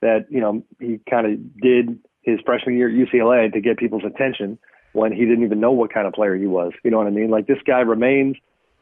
that, 0.00 0.26
you 0.30 0.40
know, 0.40 0.62
he 0.80 1.00
kind 1.08 1.26
of 1.26 1.60
did 1.60 1.98
his 2.22 2.40
freshman 2.44 2.76
year 2.76 2.88
at 2.88 2.94
UCLA 2.94 3.52
to 3.52 3.60
get 3.60 3.78
people's 3.78 4.04
attention 4.04 4.58
when 4.92 5.12
he 5.12 5.24
didn't 5.24 5.44
even 5.44 5.60
know 5.60 5.72
what 5.72 5.92
kind 5.92 6.06
of 6.06 6.12
player 6.12 6.36
he 6.36 6.46
was. 6.46 6.72
You 6.84 6.90
know 6.90 6.98
what 6.98 7.06
I 7.06 7.10
mean? 7.10 7.30
Like 7.30 7.46
this 7.46 7.58
guy 7.66 7.80
remains 7.80 8.36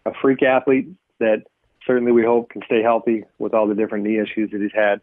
a 0.05 0.13
freak 0.21 0.43
athlete 0.43 0.89
that 1.19 1.45
certainly 1.87 2.13
we 2.13 2.25
hope 2.25 2.51
can 2.51 2.63
stay 2.67 2.83
healthy 2.83 3.25
with 3.39 3.55
all 3.55 3.67
the 3.67 3.75
different 3.75 4.05
knee 4.05 4.19
issues 4.19 4.51
that 4.51 4.61
he's 4.61 4.73
had. 4.75 5.01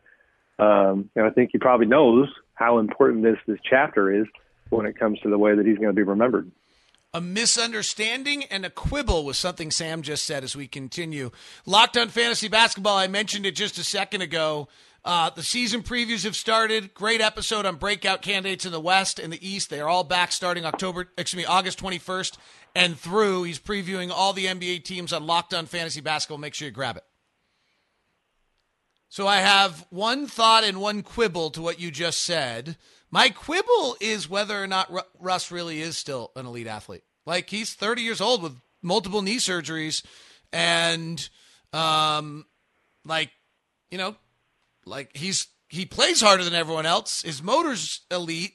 Um, 0.64 1.10
and 1.16 1.26
I 1.26 1.30
think 1.30 1.50
he 1.52 1.58
probably 1.58 1.88
knows 1.88 2.28
how 2.54 2.80
important 2.80 3.24
this 3.24 3.38
this 3.48 3.60
chapter 3.68 4.14
is 4.14 4.28
when 4.70 4.86
it 4.86 5.00
comes 5.00 5.20
to 5.22 5.30
the 5.30 5.38
way 5.38 5.56
that 5.56 5.66
he's 5.66 5.78
going 5.78 5.90
to 5.90 5.94
be 5.94 6.04
remembered. 6.04 6.52
A 7.12 7.22
misunderstanding 7.22 8.44
and 8.46 8.66
a 8.66 8.70
quibble 8.70 9.26
with 9.26 9.36
something 9.36 9.72
Sam 9.72 10.04
just 10.04 10.26
said 10.26 10.44
as 10.44 10.56
we 10.56 10.68
continue. 10.68 11.32
Locked 11.66 11.98
on 11.98 12.10
Fantasy 12.10 12.48
Basketball, 12.48 12.98
I 12.98 13.08
mentioned 13.08 13.48
it 13.48 13.56
just 13.56 13.80
a 13.80 13.84
second 13.84 14.22
ago. 14.22 14.68
Uh, 15.04 15.32
the 15.32 15.42
season 15.42 15.82
previews 15.82 16.24
have 16.24 16.36
started. 16.36 16.94
Great 16.94 17.20
episode 17.20 17.66
on 17.66 17.78
breakout 17.78 18.22
candidates 18.22 18.66
in 18.66 18.72
the 18.72 18.80
West 18.80 19.18
and 19.18 19.34
the 19.34 19.48
East. 19.48 19.72
They 19.72 19.80
are 19.80 19.90
all 19.90 20.04
back 20.04 20.32
starting 20.32 20.66
October, 20.66 21.08
excuse 21.18 21.42
me, 21.42 21.46
August 21.46 21.82
21st 21.82 22.38
and 22.76 23.00
through. 23.00 23.44
He's 23.44 23.60
previewing 23.60 24.12
all 24.12 24.34
the 24.34 24.46
NBA 24.46 24.84
teams 24.84 25.12
on 25.12 25.26
Locked 25.26 25.56
on 25.56 25.66
Fantasy 25.66 26.02
Basketball. 26.02 26.38
Make 26.38 26.54
sure 26.54 26.68
you 26.68 26.72
grab 26.72 26.98
it. 26.98 27.06
So 29.08 29.26
I 29.26 29.38
have 29.38 29.88
one 29.90 30.28
thought 30.28 30.64
and 30.64 30.80
one 30.80 31.02
quibble 31.02 31.50
to 31.52 31.62
what 31.62 31.80
you 31.80 31.90
just 31.90 32.22
said. 32.22 32.78
My 33.12 33.30
quibble 33.30 33.98
is 34.00 34.30
whether 34.30 34.62
or 34.62 34.68
not 34.68 34.92
Russ 35.20 35.52
really 35.52 35.82
is 35.82 35.98
still 35.98 36.32
an 36.36 36.46
elite 36.46 36.68
athlete. 36.68 37.04
Like 37.26 37.50
he's 37.50 37.74
30 37.74 38.02
years 38.02 38.22
old 38.22 38.44
with 38.44 38.60
multiple 38.82 39.22
knee 39.22 39.38
surgeries 39.38 40.06
and 40.52 41.30
um 41.74 42.46
like 43.06 43.30
you 43.92 43.98
know 43.98 44.16
like 44.86 45.16
he's 45.16 45.48
he 45.70 45.86
plays 45.86 46.22
harder 46.22 46.44
than 46.44 46.56
everyone 46.56 46.86
else. 46.86 47.22
His 47.22 47.44
motor's 47.44 48.02
elite, 48.10 48.54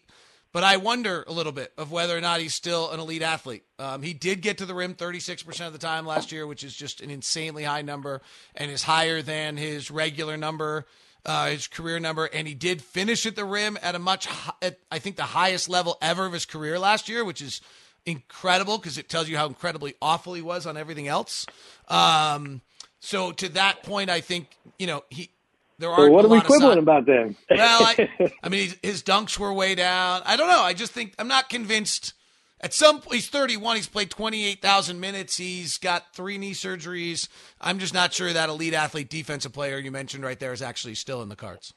but 0.52 0.64
I 0.64 0.76
wonder 0.76 1.24
a 1.26 1.32
little 1.32 1.52
bit 1.52 1.72
of 1.78 1.92
whether 1.92 2.16
or 2.16 2.20
not 2.20 2.40
he's 2.40 2.54
still 2.54 2.90
an 2.90 2.98
elite 2.98 3.22
athlete. 3.22 3.62
Um, 3.78 4.02
he 4.02 4.14
did 4.14 4.42
get 4.42 4.58
to 4.58 4.66
the 4.66 4.74
rim 4.74 4.94
36% 4.94 5.66
of 5.66 5.72
the 5.72 5.78
time 5.78 6.06
last 6.06 6.32
year, 6.32 6.46
which 6.46 6.64
is 6.64 6.74
just 6.74 7.00
an 7.00 7.10
insanely 7.10 7.62
high 7.62 7.82
number 7.82 8.20
and 8.56 8.70
is 8.70 8.82
higher 8.82 9.22
than 9.22 9.56
his 9.56 9.92
regular 9.92 10.36
number, 10.36 10.86
uh, 11.24 11.46
his 11.46 11.66
career 11.66 11.98
number. 11.98 12.26
And 12.26 12.46
he 12.46 12.54
did 12.54 12.82
finish 12.82 13.26
at 13.26 13.36
the 13.36 13.44
rim 13.44 13.78
at 13.82 13.94
a 13.94 13.98
much, 13.98 14.28
at, 14.62 14.78
I 14.90 14.98
think, 14.98 15.16
the 15.16 15.22
highest 15.22 15.68
level 15.68 15.96
ever 16.00 16.26
of 16.26 16.32
his 16.32 16.44
career 16.44 16.78
last 16.78 17.08
year, 17.08 17.24
which 17.24 17.42
is 17.42 17.60
incredible 18.06 18.78
because 18.78 18.98
it 18.98 19.08
tells 19.08 19.28
you 19.28 19.36
how 19.36 19.46
incredibly 19.46 19.94
awful 20.00 20.34
he 20.34 20.42
was 20.42 20.66
on 20.66 20.76
everything 20.76 21.08
else. 21.08 21.46
Um, 21.88 22.60
so 23.00 23.32
to 23.32 23.48
that 23.50 23.82
point, 23.82 24.10
I 24.10 24.20
think 24.20 24.48
you 24.78 24.86
know 24.86 25.04
he 25.10 25.30
there 25.78 25.90
are. 25.90 26.08
Well, 26.08 26.12
what 26.12 26.24
are 26.24 26.28
we 26.28 26.40
quibbling 26.40 26.78
about 26.78 27.06
then? 27.06 27.36
well, 27.50 27.82
I, 27.82 28.32
I 28.42 28.48
mean, 28.48 28.72
his 28.82 29.02
dunks 29.02 29.38
were 29.38 29.52
way 29.52 29.74
down. 29.74 30.22
I 30.24 30.36
don't 30.36 30.48
know. 30.48 30.60
I 30.60 30.72
just 30.72 30.92
think 30.92 31.14
I'm 31.18 31.28
not 31.28 31.48
convinced. 31.48 32.14
At 32.64 32.72
some 32.72 33.02
he's 33.10 33.28
31. 33.28 33.76
He's 33.76 33.86
played 33.86 34.08
28,000 34.08 34.98
minutes. 34.98 35.36
He's 35.36 35.76
got 35.76 36.14
three 36.14 36.38
knee 36.38 36.52
surgeries. 36.52 37.28
I'm 37.60 37.78
just 37.78 37.92
not 37.92 38.14
sure 38.14 38.32
that 38.32 38.48
elite 38.48 38.72
athlete 38.72 39.10
defensive 39.10 39.52
player 39.52 39.76
you 39.78 39.90
mentioned 39.90 40.24
right 40.24 40.40
there 40.40 40.54
is 40.54 40.62
actually 40.62 40.94
still 40.94 41.20
in 41.20 41.28
the 41.28 41.36
cards. 41.36 41.74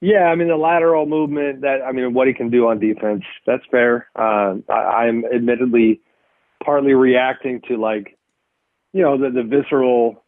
Yeah, 0.00 0.26
I 0.26 0.36
mean 0.36 0.46
the 0.46 0.56
lateral 0.56 1.06
movement. 1.06 1.62
That 1.62 1.80
I 1.84 1.90
mean 1.90 2.14
what 2.14 2.28
he 2.28 2.34
can 2.34 2.50
do 2.50 2.68
on 2.68 2.78
defense. 2.78 3.24
That's 3.46 3.64
fair. 3.68 4.06
Uh, 4.14 4.58
I, 4.68 5.06
I'm 5.08 5.24
admittedly 5.24 6.00
partly 6.64 6.92
reacting 6.92 7.60
to 7.66 7.76
like, 7.76 8.16
you 8.92 9.02
know, 9.02 9.18
the 9.18 9.30
the 9.30 9.42
visceral 9.42 10.22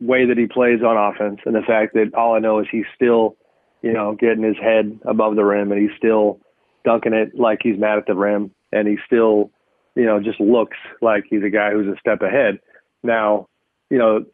way 0.00 0.26
that 0.26 0.36
he 0.36 0.46
plays 0.46 0.82
on 0.82 0.96
offense 0.96 1.38
and 1.46 1.54
the 1.54 1.62
fact 1.64 1.94
that 1.94 2.12
all 2.14 2.34
I 2.34 2.40
know 2.40 2.58
is 2.58 2.66
he's 2.72 2.86
still, 2.96 3.36
you 3.82 3.92
know, 3.92 4.16
getting 4.18 4.42
his 4.42 4.56
head 4.60 4.98
above 5.04 5.36
the 5.36 5.44
rim 5.44 5.70
and 5.70 5.80
he's 5.80 5.96
still 5.96 6.40
dunking 6.84 7.12
it 7.12 7.38
like 7.38 7.60
he's 7.62 7.78
mad 7.78 7.96
at 7.96 8.06
the 8.08 8.16
rim 8.16 8.50
and 8.72 8.88
he 8.88 8.96
still, 9.06 9.50
you 9.94 10.04
know, 10.04 10.20
just 10.20 10.40
looks 10.40 10.76
like 11.02 11.24
he's 11.28 11.42
a 11.42 11.50
guy 11.50 11.70
who's 11.72 11.86
a 11.86 11.98
step 11.98 12.22
ahead. 12.22 12.58
Now, 13.02 13.48
you 13.90 13.98
know, 13.98 14.24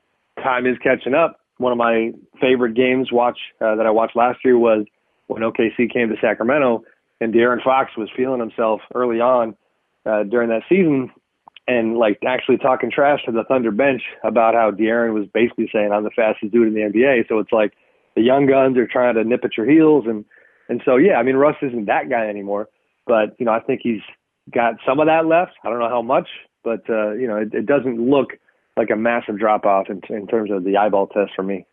time 0.43 0.67
is 0.67 0.77
catching 0.83 1.15
up. 1.15 1.41
One 1.59 1.73
of 1.73 1.79
my 1.79 2.13
favorite 2.41 2.75
games 2.75 3.11
watch 3.11 3.39
uh, 3.61 3.77
that 3.77 3.87
I 3.87 3.91
watched 3.91 4.17
last 4.17 4.41
year 4.45 4.59
was 4.59 4.85
when 5.27 5.43
OKC 5.43 5.93
came 5.93 6.09
to 6.09 6.17
Sacramento 6.21 6.85
and 7.21 7.33
De'Aaron 7.33 7.63
Fox 7.63 7.93
was 7.97 8.11
feeling 8.15 8.41
himself 8.41 8.81
early 8.95 9.21
on 9.21 9.57
uh, 10.05 10.25
during 10.25 10.51
that 10.51 10.63
season 10.69 11.11
and 11.69 11.97
like 11.97 12.19
actually 12.27 12.59
talking 12.59 12.91
trash 12.91 13.21
to 13.25 13.33
the 13.33 13.45
Thunder 13.45 13.71
bench 13.71 14.03
about 14.23 14.55
how 14.55 14.71
De'Aaron 14.71 15.15
was 15.15 15.27
basically 15.33 15.69
saying 15.73 15.91
I'm 15.93 16.05
the 16.05 16.11
fastest 16.11 16.53
dude 16.53 16.69
in 16.69 16.75
the 16.75 16.81
NBA. 16.81 17.29
So 17.29 17.39
it's 17.39 17.53
like 17.53 17.73
the 18.15 18.23
young 18.23 18.47
guns 18.47 18.77
are 18.79 18.87
trying 18.87 19.15
to 19.15 19.25
nip 19.25 19.45
at 19.45 19.57
your 19.57 19.69
heels, 19.69 20.05
and 20.07 20.25
and 20.69 20.81
so 20.85 20.97
yeah, 20.97 21.15
I 21.15 21.23
mean 21.23 21.37
Russ 21.37 21.57
isn't 21.63 21.87
that 21.87 22.09
guy 22.09 22.29
anymore, 22.29 22.69
but 23.07 23.35
you 23.39 23.47
know 23.47 23.53
I 23.53 23.61
think 23.61 23.81
he's 23.83 24.03
got 24.53 24.75
some 24.87 25.01
of 25.01 25.07
that 25.07 25.27
left. 25.27 25.53
I 25.65 25.71
don't 25.71 25.79
know 25.79 25.89
how 25.89 26.03
much, 26.03 26.29
but 26.63 26.89
uh, 26.89 27.13
you 27.13 27.27
know, 27.27 27.37
it, 27.37 27.53
it 27.53 27.67
doesn't 27.67 28.01
look 28.01 28.35
like 28.77 28.91
a 28.91 28.97
massive 28.97 29.39
drop 29.39 29.65
off 29.65 29.87
in, 29.89 30.03
in 30.15 30.27
terms 30.27 30.51
of 30.51 30.65
the 30.65 30.77
eyeball 30.77 31.07
test 31.07 31.33
for 31.35 31.43
me. 31.43 31.67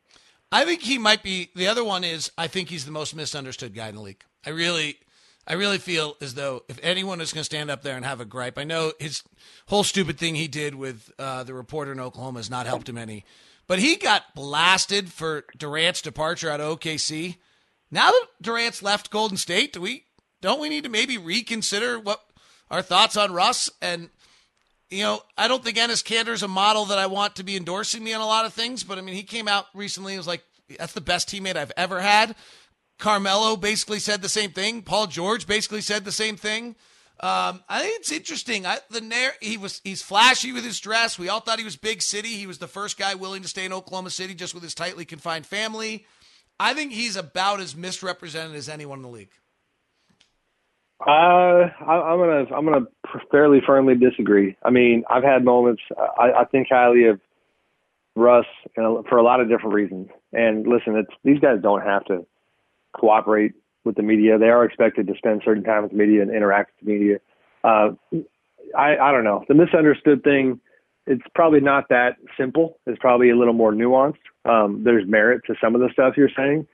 I 0.51 0.65
think 0.65 0.81
he 0.81 0.97
might 0.97 1.23
be. 1.23 1.49
The 1.55 1.67
other 1.67 1.83
one 1.83 2.03
is 2.03 2.31
I 2.37 2.47
think 2.47 2.69
he's 2.69 2.85
the 2.85 2.91
most 2.91 3.15
misunderstood 3.15 3.73
guy 3.73 3.89
in 3.89 3.95
the 3.95 4.01
league. 4.01 4.23
I 4.45 4.51
really, 4.51 4.99
I 5.47 5.53
really 5.53 5.79
feel 5.79 6.15
as 6.21 6.35
though 6.35 6.63
if 6.69 6.79
anyone 6.83 7.21
is 7.21 7.33
going 7.33 7.41
to 7.41 7.45
stand 7.45 7.71
up 7.71 7.81
there 7.81 7.95
and 7.95 8.05
have 8.05 8.21
a 8.21 8.25
gripe, 8.25 8.57
I 8.57 8.63
know 8.63 8.93
his 8.99 9.23
whole 9.67 9.83
stupid 9.83 10.17
thing 10.19 10.35
he 10.35 10.47
did 10.47 10.75
with 10.75 11.11
uh, 11.17 11.43
the 11.43 11.53
reporter 11.53 11.91
in 11.91 11.99
Oklahoma 11.99 12.39
has 12.39 12.49
not 12.49 12.67
helped 12.67 12.87
him 12.87 12.97
any. 12.97 13.25
But 13.65 13.79
he 13.79 13.95
got 13.95 14.35
blasted 14.35 15.11
for 15.11 15.45
Durant's 15.57 16.01
departure 16.01 16.49
out 16.49 16.61
of 16.61 16.79
OKC. 16.79 17.37
Now 17.89 18.11
that 18.11 18.27
Durant's 18.41 18.83
left 18.83 19.09
Golden 19.09 19.37
State, 19.37 19.73
do 19.73 19.81
we 19.81 20.05
don't 20.41 20.59
we 20.59 20.69
need 20.69 20.83
to 20.83 20.89
maybe 20.89 21.17
reconsider 21.17 21.97
what 21.97 22.21
our 22.69 22.81
thoughts 22.81 23.17
on 23.17 23.33
Russ? 23.33 23.69
And 23.81 24.09
you 24.89 25.03
know, 25.03 25.21
I 25.37 25.47
don't 25.47 25.63
think 25.63 25.77
Enes 25.77 26.03
Kanter 26.03 26.33
is 26.33 26.43
a 26.43 26.47
model 26.47 26.85
that 26.85 26.99
I 26.99 27.07
want 27.07 27.35
to 27.37 27.43
be 27.43 27.57
endorsing 27.57 28.03
me 28.03 28.13
on 28.13 28.21
a 28.21 28.25
lot 28.25 28.45
of 28.45 28.53
things. 28.53 28.83
But 28.83 28.97
I 28.97 29.01
mean, 29.01 29.15
he 29.15 29.23
came 29.23 29.47
out 29.47 29.65
recently 29.73 30.13
and 30.13 30.19
was 30.19 30.27
like, 30.27 30.43
"That's 30.77 30.93
the 30.93 31.01
best 31.01 31.29
teammate 31.29 31.55
I've 31.55 31.71
ever 31.77 32.01
had." 32.01 32.35
Carmelo 32.99 33.55
basically 33.55 33.99
said 33.99 34.21
the 34.21 34.29
same 34.29 34.51
thing. 34.51 34.81
Paul 34.81 35.07
George 35.07 35.47
basically 35.47 35.81
said 35.81 36.05
the 36.05 36.11
same 36.11 36.37
thing. 36.37 36.75
Um, 37.19 37.63
I 37.69 37.81
think 37.81 37.99
it's 37.99 38.11
interesting. 38.11 38.65
I, 38.65 38.79
the 38.89 39.31
he 39.41 39.57
was 39.57 39.81
he's 39.83 40.01
flashy 40.01 40.51
with 40.51 40.63
his 40.63 40.79
dress. 40.79 41.17
We 41.17 41.29
all 41.29 41.39
thought 41.39 41.59
he 41.59 41.65
was 41.65 41.75
big 41.75 42.01
city. 42.01 42.29
He 42.29 42.47
was 42.47 42.57
the 42.57 42.67
first 42.67 42.97
guy 42.97 43.15
willing 43.15 43.41
to 43.43 43.47
stay 43.47 43.65
in 43.65 43.73
Oklahoma 43.73 44.09
City 44.09 44.33
just 44.33 44.53
with 44.53 44.63
his 44.63 44.75
tightly 44.75 45.05
confined 45.05 45.45
family. 45.45 46.05
I 46.59 46.73
think 46.73 46.91
he's 46.91 47.15
about 47.15 47.59
as 47.59 47.75
misrepresented 47.75 48.55
as 48.55 48.69
anyone 48.69 48.99
in 48.99 49.03
the 49.03 49.09
league. 49.09 49.31
Uh, 51.05 51.67
I, 51.85 52.13
am 52.13 52.19
gonna 52.19 52.55
I'm 52.55 52.65
gonna 52.65 52.85
fairly 53.29 53.59
firmly 53.65 53.95
disagree. 53.95 54.55
I 54.63 54.69
mean, 54.69 55.03
I've 55.09 55.23
had 55.23 55.43
moments. 55.43 55.81
I, 55.97 56.31
I 56.31 56.45
think 56.45 56.67
highly 56.69 57.05
of 57.05 57.19
Russ 58.15 58.45
for 58.75 59.17
a 59.17 59.23
lot 59.23 59.41
of 59.41 59.49
different 59.49 59.73
reasons. 59.73 60.07
And 60.31 60.65
listen, 60.65 60.95
it's 60.95 61.13
these 61.23 61.39
guys 61.39 61.57
don't 61.61 61.81
have 61.81 62.05
to 62.05 62.25
cooperate 62.93 63.53
with 63.83 63.95
the 63.95 64.03
media. 64.03 64.37
They 64.37 64.49
are 64.49 64.63
expected 64.63 65.07
to 65.07 65.13
spend 65.17 65.41
certain 65.43 65.63
time 65.63 65.83
with 65.83 65.91
the 65.91 65.97
media 65.97 66.21
and 66.21 66.31
interact 66.31 66.71
with 66.71 66.87
the 66.87 66.93
media. 66.93 67.17
Uh, 67.63 67.89
I, 68.77 68.97
I 68.97 69.11
don't 69.11 69.23
know. 69.23 69.43
The 69.47 69.55
misunderstood 69.55 70.23
thing, 70.23 70.59
it's 71.05 71.23
probably 71.35 71.59
not 71.59 71.89
that 71.89 72.17
simple. 72.37 72.77
It's 72.85 72.99
probably 72.99 73.29
a 73.29 73.35
little 73.35 73.53
more 73.53 73.73
nuanced. 73.73 74.15
Um, 74.45 74.83
there's 74.83 75.07
merit 75.07 75.41
to 75.47 75.55
some 75.61 75.75
of 75.75 75.81
the 75.81 75.89
stuff 75.91 76.13
you're 76.15 76.29
saying. 76.35 76.67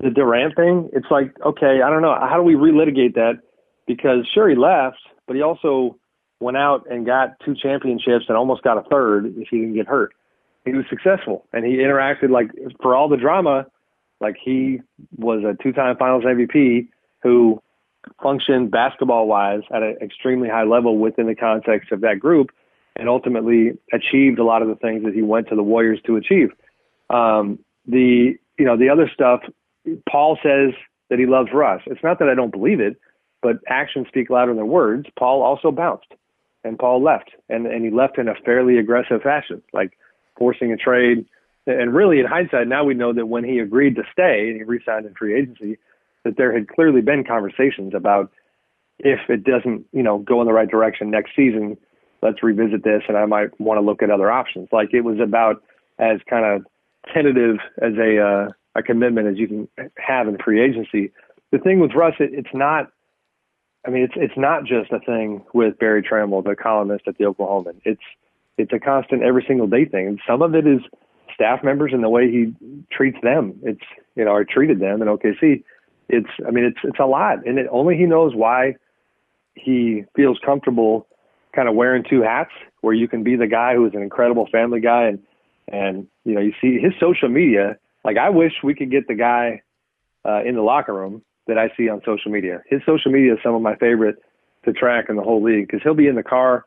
The 0.00 0.10
Durant 0.10 0.56
thing, 0.56 0.90
it's 0.92 1.06
like, 1.10 1.34
okay, 1.44 1.80
I 1.84 1.90
don't 1.90 2.02
know. 2.02 2.14
How 2.18 2.36
do 2.36 2.42
we 2.42 2.54
relitigate 2.54 3.14
that? 3.14 3.40
Because 3.86 4.26
sure, 4.32 4.48
he 4.48 4.56
left, 4.56 4.98
but 5.26 5.36
he 5.36 5.42
also 5.42 5.96
went 6.40 6.56
out 6.56 6.84
and 6.90 7.06
got 7.06 7.38
two 7.44 7.54
championships 7.54 8.26
and 8.28 8.36
almost 8.36 8.62
got 8.62 8.78
a 8.78 8.82
third 8.90 9.26
if 9.36 9.48
he 9.48 9.58
didn't 9.58 9.74
get 9.74 9.86
hurt. 9.86 10.12
He 10.64 10.72
was 10.72 10.84
successful 10.90 11.46
and 11.52 11.64
he 11.64 11.76
interacted 11.76 12.30
like 12.30 12.50
for 12.82 12.94
all 12.94 13.08
the 13.08 13.16
drama 13.16 13.66
like 14.20 14.36
he 14.42 14.80
was 15.16 15.44
a 15.44 15.60
two-time 15.62 15.96
Finals 15.96 16.24
MVP 16.24 16.88
who 17.22 17.62
functioned 18.22 18.70
basketball-wise 18.70 19.62
at 19.74 19.82
an 19.82 19.96
extremely 20.00 20.48
high 20.48 20.64
level 20.64 20.98
within 20.98 21.26
the 21.26 21.34
context 21.34 21.92
of 21.92 22.00
that 22.00 22.18
group, 22.18 22.50
and 22.94 23.08
ultimately 23.08 23.72
achieved 23.92 24.38
a 24.38 24.44
lot 24.44 24.62
of 24.62 24.68
the 24.68 24.76
things 24.76 25.04
that 25.04 25.12
he 25.12 25.22
went 25.22 25.48
to 25.48 25.56
the 25.56 25.62
Warriors 25.62 26.00
to 26.06 26.16
achieve. 26.16 26.50
Um, 27.10 27.58
the 27.86 28.36
you 28.58 28.64
know 28.64 28.76
the 28.76 28.88
other 28.88 29.10
stuff, 29.12 29.40
Paul 30.08 30.38
says 30.42 30.72
that 31.10 31.18
he 31.18 31.26
loves 31.26 31.50
Russ. 31.52 31.82
It's 31.86 32.02
not 32.02 32.18
that 32.20 32.28
I 32.28 32.34
don't 32.34 32.50
believe 32.50 32.80
it, 32.80 32.98
but 33.42 33.56
actions 33.68 34.06
speak 34.08 34.30
louder 34.30 34.54
than 34.54 34.68
words. 34.68 35.06
Paul 35.18 35.42
also 35.42 35.70
bounced, 35.70 36.12
and 36.64 36.78
Paul 36.78 37.02
left, 37.02 37.30
and 37.48 37.66
and 37.66 37.84
he 37.84 37.90
left 37.90 38.18
in 38.18 38.28
a 38.28 38.34
fairly 38.44 38.78
aggressive 38.78 39.22
fashion, 39.22 39.62
like 39.72 39.96
forcing 40.36 40.72
a 40.72 40.76
trade 40.76 41.26
and 41.66 41.94
really, 41.94 42.20
in 42.20 42.26
hindsight, 42.26 42.68
now 42.68 42.84
we 42.84 42.94
know 42.94 43.12
that 43.12 43.26
when 43.26 43.44
he 43.44 43.58
agreed 43.58 43.96
to 43.96 44.02
stay 44.12 44.48
and 44.48 44.56
he 44.56 44.62
re-signed 44.62 45.04
in 45.04 45.14
free 45.14 45.36
agency, 45.36 45.78
that 46.24 46.36
there 46.36 46.52
had 46.52 46.68
clearly 46.68 47.00
been 47.00 47.24
conversations 47.24 47.92
about 47.94 48.30
if 48.98 49.18
it 49.28 49.44
doesn't, 49.44 49.84
you 49.92 50.02
know, 50.02 50.18
go 50.18 50.40
in 50.40 50.46
the 50.46 50.52
right 50.52 50.70
direction 50.70 51.10
next 51.10 51.32
season, 51.34 51.76
let's 52.22 52.42
revisit 52.42 52.84
this, 52.84 53.02
and 53.08 53.16
I 53.16 53.26
might 53.26 53.60
want 53.60 53.78
to 53.78 53.84
look 53.84 54.02
at 54.02 54.10
other 54.10 54.30
options. 54.30 54.68
Like 54.70 54.94
it 54.94 55.02
was 55.02 55.18
about 55.20 55.62
as 55.98 56.20
kind 56.30 56.46
of 56.46 56.66
tentative 57.12 57.56
as 57.82 57.94
a 57.98 58.20
uh, 58.20 58.48
a 58.76 58.82
commitment 58.82 59.26
as 59.26 59.38
you 59.38 59.48
can 59.48 59.68
have 59.96 60.28
in 60.28 60.38
free 60.38 60.62
agency. 60.62 61.10
The 61.50 61.58
thing 61.58 61.80
with 61.80 61.92
Russ, 61.94 62.14
it, 62.20 62.30
it's 62.32 62.54
not. 62.54 62.90
I 63.86 63.90
mean, 63.90 64.02
it's 64.02 64.14
it's 64.16 64.36
not 64.36 64.64
just 64.64 64.90
a 64.90 64.98
thing 64.98 65.44
with 65.54 65.78
Berry 65.78 66.02
Tramel, 66.02 66.42
the 66.42 66.56
columnist 66.56 67.06
at 67.06 67.18
the 67.18 67.24
Oklahoman. 67.24 67.80
It's 67.84 68.02
it's 68.58 68.72
a 68.72 68.78
constant 68.78 69.22
every 69.22 69.44
single 69.46 69.66
day 69.66 69.84
thing, 69.84 70.18
some 70.26 70.42
of 70.42 70.54
it 70.54 70.66
is 70.66 70.80
staff 71.34 71.62
members 71.62 71.92
and 71.92 72.02
the 72.02 72.08
way 72.08 72.30
he 72.30 72.54
treats 72.90 73.18
them. 73.22 73.54
It's 73.62 73.84
you 74.16 74.24
know, 74.24 74.32
or 74.32 74.44
treated 74.44 74.80
them 74.80 75.02
in 75.02 75.08
OKC. 75.08 75.62
It's 76.08 76.28
I 76.46 76.50
mean, 76.50 76.64
it's 76.64 76.78
it's 76.82 76.98
a 76.98 77.06
lot, 77.06 77.46
and 77.46 77.58
it, 77.58 77.66
only 77.70 77.96
he 77.96 78.04
knows 78.04 78.34
why 78.34 78.76
he 79.54 80.04
feels 80.14 80.38
comfortable 80.44 81.06
kind 81.54 81.68
of 81.68 81.74
wearing 81.74 82.04
two 82.08 82.22
hats, 82.22 82.50
where 82.80 82.94
you 82.94 83.08
can 83.08 83.22
be 83.22 83.36
the 83.36 83.46
guy 83.46 83.74
who 83.74 83.86
is 83.86 83.94
an 83.94 84.02
incredible 84.02 84.48
family 84.50 84.80
guy, 84.80 85.04
and 85.04 85.18
and 85.68 86.06
you 86.24 86.34
know, 86.34 86.40
you 86.40 86.52
see 86.60 86.78
his 86.78 86.92
social 86.98 87.28
media. 87.28 87.76
Like 88.04 88.16
I 88.16 88.30
wish 88.30 88.52
we 88.62 88.74
could 88.74 88.90
get 88.90 89.06
the 89.06 89.14
guy 89.14 89.62
uh, 90.24 90.42
in 90.44 90.54
the 90.54 90.62
locker 90.62 90.94
room 90.94 91.22
that 91.46 91.58
I 91.58 91.70
see 91.76 91.88
on 91.88 92.00
social 92.04 92.30
media. 92.30 92.62
His 92.68 92.80
social 92.84 93.12
media 93.12 93.34
is 93.34 93.38
some 93.42 93.54
of 93.54 93.62
my 93.62 93.76
favorite 93.76 94.16
to 94.64 94.72
track 94.72 95.06
in 95.08 95.16
the 95.16 95.22
whole 95.22 95.42
league 95.42 95.66
because 95.66 95.80
he'll 95.82 95.94
be 95.94 96.08
in 96.08 96.16
the 96.16 96.22
car 96.22 96.64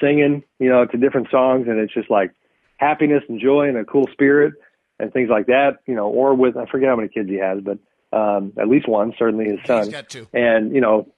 singing, 0.00 0.42
you 0.58 0.68
know, 0.68 0.86
to 0.86 0.96
different 0.96 1.28
songs, 1.30 1.66
and 1.68 1.78
it's 1.78 1.92
just 1.92 2.10
like 2.10 2.32
happiness 2.76 3.22
and 3.28 3.40
joy 3.40 3.68
and 3.68 3.76
a 3.76 3.84
cool 3.84 4.08
spirit 4.12 4.54
and 4.98 5.12
things 5.12 5.28
like 5.28 5.46
that, 5.46 5.78
you 5.86 5.94
know, 5.94 6.08
or 6.08 6.34
with, 6.34 6.56
I 6.56 6.66
forget 6.66 6.88
how 6.88 6.96
many 6.96 7.08
kids 7.08 7.28
he 7.28 7.36
has, 7.36 7.58
but 7.62 7.78
um, 8.16 8.52
at 8.58 8.68
least 8.68 8.88
one, 8.88 9.12
certainly 9.18 9.46
his 9.46 9.58
son. 9.64 9.84
He's 9.84 9.92
got 9.92 10.08
two. 10.08 10.26
And, 10.32 10.74
you 10.74 10.80
know, 10.80 11.08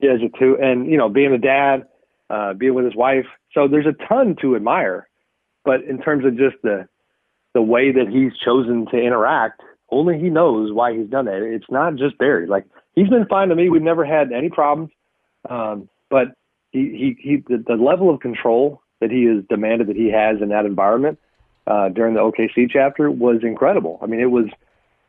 he 0.00 0.06
has 0.08 0.20
a 0.20 0.38
two. 0.38 0.58
And, 0.60 0.90
you 0.90 0.96
know, 0.96 1.08
being 1.08 1.32
a 1.32 1.38
dad, 1.38 1.86
uh, 2.28 2.54
being 2.54 2.74
with 2.74 2.84
his 2.84 2.96
wife. 2.96 3.26
So 3.52 3.68
there's 3.68 3.86
a 3.86 4.06
ton 4.08 4.36
to 4.42 4.56
admire. 4.56 5.08
But 5.64 5.82
in 5.84 6.00
terms 6.00 6.24
of 6.24 6.36
just 6.36 6.56
the, 6.62 6.88
the 7.54 7.62
way 7.62 7.92
that 7.92 8.08
he's 8.08 8.32
chosen 8.44 8.86
to 8.92 8.98
interact, 8.98 9.60
only 9.90 10.18
he 10.18 10.30
knows 10.30 10.72
why 10.72 10.96
he's 10.96 11.08
done 11.08 11.26
that. 11.26 11.42
It's 11.42 11.70
not 11.70 11.96
just 11.96 12.18
Berry. 12.18 12.46
Like 12.46 12.64
he's 12.94 13.08
been 13.08 13.26
fine 13.26 13.48
to 13.48 13.56
me. 13.56 13.70
We've 13.70 13.82
never 13.82 14.04
had 14.04 14.32
any 14.32 14.48
problems. 14.48 14.90
Um, 15.48 15.88
but 16.08 16.28
he, 16.70 17.16
he, 17.18 17.30
he 17.30 17.36
the, 17.48 17.62
the 17.66 17.74
level 17.74 18.12
of 18.12 18.20
control 18.20 18.82
that 19.00 19.10
he 19.10 19.24
has 19.24 19.44
demanded 19.48 19.88
that 19.88 19.96
he 19.96 20.10
has 20.10 20.40
in 20.42 20.50
that 20.50 20.66
environment 20.66 21.18
uh, 21.66 21.88
during 21.88 22.14
the 22.14 22.20
OKC 22.20 22.68
chapter 22.70 23.10
was 23.10 23.38
incredible. 23.42 23.98
I 24.02 24.06
mean, 24.06 24.20
it 24.20 24.30
was 24.30 24.46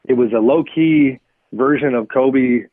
it 0.06 0.14
was 0.14 0.32
a 0.34 0.40
low 0.40 0.64
key 0.64 1.20
version 1.54 1.94
of 1.94 2.08
Kobe, 2.10 2.66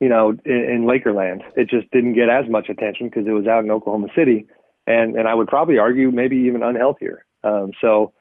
you 0.00 0.08
know, 0.08 0.30
in, 0.44 0.52
in 0.52 0.84
Lakerland. 0.84 1.42
It 1.56 1.68
just 1.68 1.90
didn't 1.90 2.14
get 2.14 2.28
as 2.28 2.48
much 2.48 2.68
attention 2.68 3.08
because 3.08 3.26
it 3.26 3.32
was 3.32 3.46
out 3.46 3.64
in 3.64 3.70
Oklahoma 3.70 4.08
City, 4.16 4.46
and 4.86 5.16
and 5.16 5.28
I 5.28 5.34
would 5.34 5.48
probably 5.48 5.78
argue 5.78 6.10
maybe 6.10 6.36
even 6.36 6.62
unhealthier. 6.62 7.18
Um, 7.42 7.72
so 7.80 8.12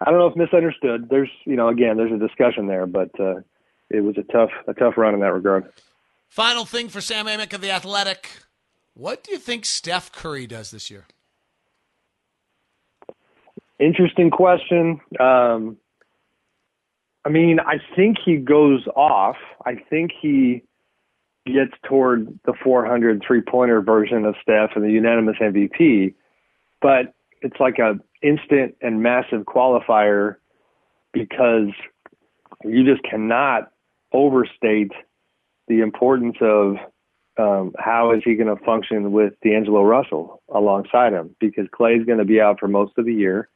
I 0.00 0.10
don't 0.10 0.18
know 0.18 0.26
if 0.26 0.36
misunderstood. 0.36 1.08
There's 1.08 1.30
you 1.44 1.56
know 1.56 1.68
again 1.68 1.96
there's 1.96 2.12
a 2.12 2.18
discussion 2.18 2.66
there, 2.66 2.86
but 2.86 3.10
uh, 3.18 3.36
it 3.90 4.00
was 4.02 4.16
a 4.18 4.22
tough 4.32 4.50
a 4.66 4.74
tough 4.74 4.94
run 4.96 5.14
in 5.14 5.20
that 5.20 5.32
regard. 5.32 5.70
Final 6.28 6.64
thing 6.64 6.88
for 6.88 7.00
Sam 7.00 7.26
Amick 7.26 7.52
of 7.52 7.60
the 7.60 7.70
Athletic. 7.70 8.28
What 8.94 9.24
do 9.24 9.32
you 9.32 9.38
think 9.38 9.64
Steph 9.64 10.12
Curry 10.12 10.46
does 10.46 10.70
this 10.70 10.90
year? 10.90 11.06
Interesting 13.78 14.30
question. 14.30 15.00
Um, 15.18 15.76
I 17.24 17.28
mean, 17.30 17.58
I 17.60 17.78
think 17.96 18.16
he 18.24 18.36
goes 18.36 18.86
off. 18.94 19.36
I 19.64 19.76
think 19.90 20.12
he 20.20 20.62
gets 21.46 21.72
toward 21.86 22.38
the 22.44 22.54
400 22.62 23.22
three 23.26 23.40
pointer 23.40 23.80
version 23.80 24.24
of 24.24 24.34
Steph 24.42 24.70
and 24.74 24.84
the 24.84 24.90
unanimous 24.90 25.36
MVP, 25.40 26.14
but 26.80 27.14
it's 27.42 27.58
like 27.60 27.78
a 27.78 27.98
instant 28.24 28.74
and 28.80 29.02
massive 29.02 29.42
qualifier 29.42 30.36
because 31.12 31.68
you 32.64 32.84
just 32.84 33.02
cannot 33.08 33.70
overstate 34.12 34.92
the 35.68 35.80
importance 35.80 36.36
of 36.40 36.76
um, 37.36 37.74
how 37.78 38.12
is 38.12 38.22
he 38.24 38.34
going 38.36 38.54
to 38.54 38.64
function 38.64 39.12
with 39.12 39.34
D'Angelo 39.42 39.82
Russell 39.82 40.40
alongside 40.52 41.12
him 41.12 41.34
because 41.40 41.66
Klay's 41.78 42.06
going 42.06 42.18
to 42.18 42.24
be 42.24 42.40
out 42.40 42.60
for 42.60 42.68
most 42.68 42.92
of 42.96 43.04
the 43.04 43.14
year. 43.14 43.48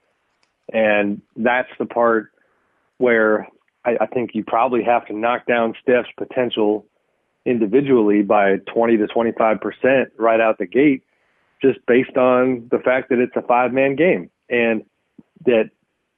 And 0.73 1.23
that's 1.37 1.71
the 1.79 1.87
part 1.87 2.31
where 2.99 3.47
I, 3.85 3.97
I 4.01 4.07
think 4.07 4.31
you 4.35 4.45
probably 4.45 4.83
have 4.83 5.07
to 5.07 5.17
knock 5.17 5.47
down 5.47 5.75
Steph's 5.81 6.09
potential 6.17 6.85
individually 7.47 8.23
by 8.23 8.57
20 8.75 8.99
to 8.99 9.07
25 9.07 9.61
percent 9.61 10.09
right 10.19 10.41
out 10.41 10.59
the 10.59 10.67
gate, 10.67 11.05
just 11.63 11.79
based 11.87 12.17
on 12.17 12.69
the 12.71 12.79
fact 12.79 13.09
that 13.11 13.19
it's 13.19 13.37
a 13.37 13.43
five 13.43 13.73
man 13.73 13.97
game 13.97 14.29
and 14.51 14.85
that 15.45 15.71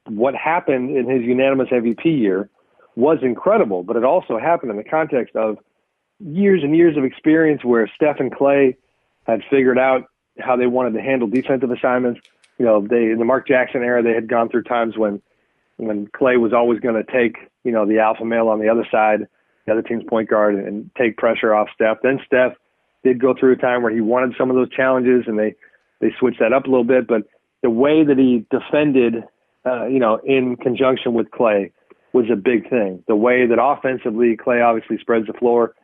what 0.06 0.34
happened 0.34 0.96
in 0.96 1.08
his 1.08 1.22
unanimous 1.22 1.68
MVP 1.68 2.04
year 2.04 2.48
was 2.96 3.18
incredible, 3.22 3.82
but 3.82 3.96
it 3.96 4.04
also 4.04 4.38
happened 4.38 4.70
in 4.70 4.76
the 4.76 4.84
context 4.84 5.36
of 5.36 5.58
years 6.18 6.62
and 6.62 6.76
years 6.76 6.96
of 6.96 7.04
experience 7.04 7.64
where 7.64 7.90
Steph 7.94 8.20
and 8.20 8.34
Klay 8.34 8.76
had 9.26 9.42
figured 9.50 9.78
out 9.78 10.04
how 10.38 10.56
they 10.56 10.66
wanted 10.66 10.94
to 10.94 11.02
handle 11.02 11.28
defensive 11.28 11.70
assignments. 11.70 12.20
You 12.58 12.66
know, 12.66 12.86
they 12.86 13.10
in 13.10 13.18
the 13.18 13.24
Mark 13.24 13.46
Jackson 13.46 13.82
era, 13.82 14.02
they 14.02 14.12
had 14.12 14.28
gone 14.28 14.48
through 14.48 14.64
times 14.64 14.96
when 14.96 15.22
when 15.76 16.06
Klay 16.08 16.38
was 16.38 16.52
always 16.52 16.80
going 16.80 17.02
to 17.02 17.10
take 17.10 17.36
you 17.64 17.72
know 17.72 17.86
the 17.86 17.98
alpha 17.98 18.24
male 18.24 18.48
on 18.48 18.60
the 18.60 18.68
other 18.68 18.86
side, 18.90 19.26
the 19.66 19.72
other 19.72 19.82
team's 19.82 20.04
point 20.04 20.28
guard, 20.28 20.54
and 20.54 20.90
take 20.96 21.16
pressure 21.16 21.54
off 21.54 21.68
Steph. 21.74 21.98
Then 22.02 22.20
Steph 22.26 22.52
did 23.02 23.20
go 23.20 23.34
through 23.34 23.52
a 23.52 23.56
time 23.56 23.82
where 23.82 23.92
he 23.92 24.00
wanted 24.00 24.34
some 24.36 24.50
of 24.50 24.56
those 24.56 24.70
challenges, 24.70 25.24
and 25.26 25.38
they 25.38 25.54
they 26.00 26.12
switched 26.18 26.40
that 26.40 26.52
up 26.52 26.64
a 26.64 26.70
little 26.70 26.84
bit. 26.84 27.06
But 27.06 27.22
the 27.62 27.70
way 27.70 28.04
that 28.04 28.18
he 28.18 28.46
defended, 28.50 29.24
uh, 29.66 29.86
you 29.86 29.98
know, 29.98 30.18
in 30.24 30.56
conjunction 30.56 31.14
with 31.14 31.30
Clay 31.30 31.72
was 32.12 32.26
a 32.32 32.36
big 32.36 32.68
thing. 32.68 33.04
The 33.06 33.16
way 33.16 33.46
that 33.46 33.62
offensively 33.62 34.36
Clay 34.36 34.60
obviously 34.60 34.98
spreads 34.98 35.26
the 35.26 35.32
floor 35.34 35.74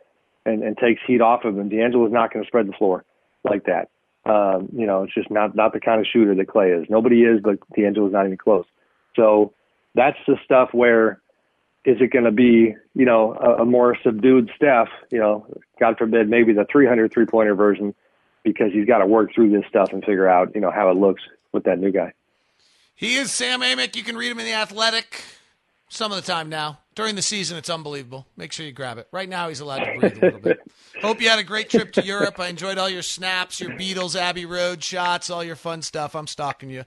and, 0.45 0.63
and 0.63 0.77
takes 0.77 1.01
heat 1.07 1.21
off 1.21 1.45
of 1.45 1.59
him. 1.59 1.69
D'Angelo's 1.69 2.13
not 2.13 2.33
going 2.33 2.45
to 2.45 2.49
spread 2.49 2.67
the 2.67 2.73
floor 2.73 3.05
like 3.45 3.65
that. 3.65 3.91
Um, 4.25 4.69
you 4.73 4.87
know, 4.87 5.05
it's 5.05 5.15
just 5.15 5.31
not 5.31 5.55
not 5.55 5.73
the 5.73 5.79
kind 5.79 6.01
of 6.01 6.07
shooter 6.13 6.35
that 6.35 6.49
Clay 6.49 6.71
is. 6.71 6.87
Nobody 6.89 7.23
is, 7.23 7.41
but 7.43 7.59
D'Angelo's 7.77 8.13
not 8.13 8.27
even 8.27 8.37
close. 8.37 8.65
So 9.15 9.55
that's 9.95 10.19
the 10.27 10.37
stuff 10.45 10.71
where 10.73 11.21
is 11.85 11.99
it 12.01 12.11
going 12.11 12.25
to 12.25 12.33
be, 12.33 12.75
you 12.95 13.05
know, 13.05 13.35
a, 13.35 13.63
a 13.63 13.65
more 13.65 13.97
subdued 14.03 14.51
Steph, 14.57 14.89
you 15.11 15.21
know, 15.21 15.47
God 15.79 15.97
forbid, 15.97 16.29
maybe 16.29 16.53
the 16.53 16.67
300 16.71 17.13
three 17.13 17.27
pointer 17.27 17.55
version, 17.55 17.95
because 18.43 18.73
he's 18.73 18.87
got 18.87 18.99
to 18.99 19.07
work 19.07 19.33
through 19.33 19.51
this 19.51 19.65
stuff 19.69 19.91
and 19.93 20.03
figure 20.03 20.29
out, 20.29 20.53
you 20.57 20.61
know, 20.61 20.73
how 20.73 20.91
it 20.91 20.97
looks 20.97 21.23
with 21.57 21.65
that 21.65 21.79
new 21.79 21.91
guy. 21.91 22.13
He 22.95 23.17
is 23.17 23.33
Sam 23.33 23.61
Amick. 23.61 23.97
You 23.97 24.03
can 24.03 24.17
read 24.17 24.31
him 24.31 24.39
in 24.39 24.47
The 24.47 24.55
Athletic 24.55 25.23
some 25.89 26.13
of 26.13 26.17
the 26.17 26.33
time 26.33 26.49
now. 26.49 26.79
During 26.95 27.15
the 27.15 27.23
season, 27.23 27.59
it's 27.59 27.69
unbelievable. 27.69 28.27
Make 28.37 28.53
sure 28.53 28.65
you 28.65 28.73
grab 28.73 28.99
it. 28.99 29.07
Right 29.13 29.29
now, 29.29 29.49
he's 29.49 29.61
allowed 29.61 29.81
to 29.81 29.99
breathe 29.99 30.17
a 30.17 30.21
little 30.21 30.41
bit. 30.41 30.61
Hope 31.03 31.21
you 31.21 31.29
had 31.29 31.39
a 31.39 31.45
great 31.45 31.69
trip 31.69 31.93
to 31.93 32.05
Europe. 32.05 32.41
I 32.41 32.49
enjoyed 32.49 32.79
all 32.79 32.89
your 32.89 33.03
snaps, 33.03 33.61
your 33.61 33.71
Beatles, 33.71 34.17
Abbey 34.17 34.47
Road 34.47 34.83
shots, 34.83 35.29
all 35.29 35.45
your 35.45 35.57
fun 35.57 35.83
stuff. 35.83 36.17
I'm 36.17 36.27
stalking 36.27 36.71
you. 36.71 36.85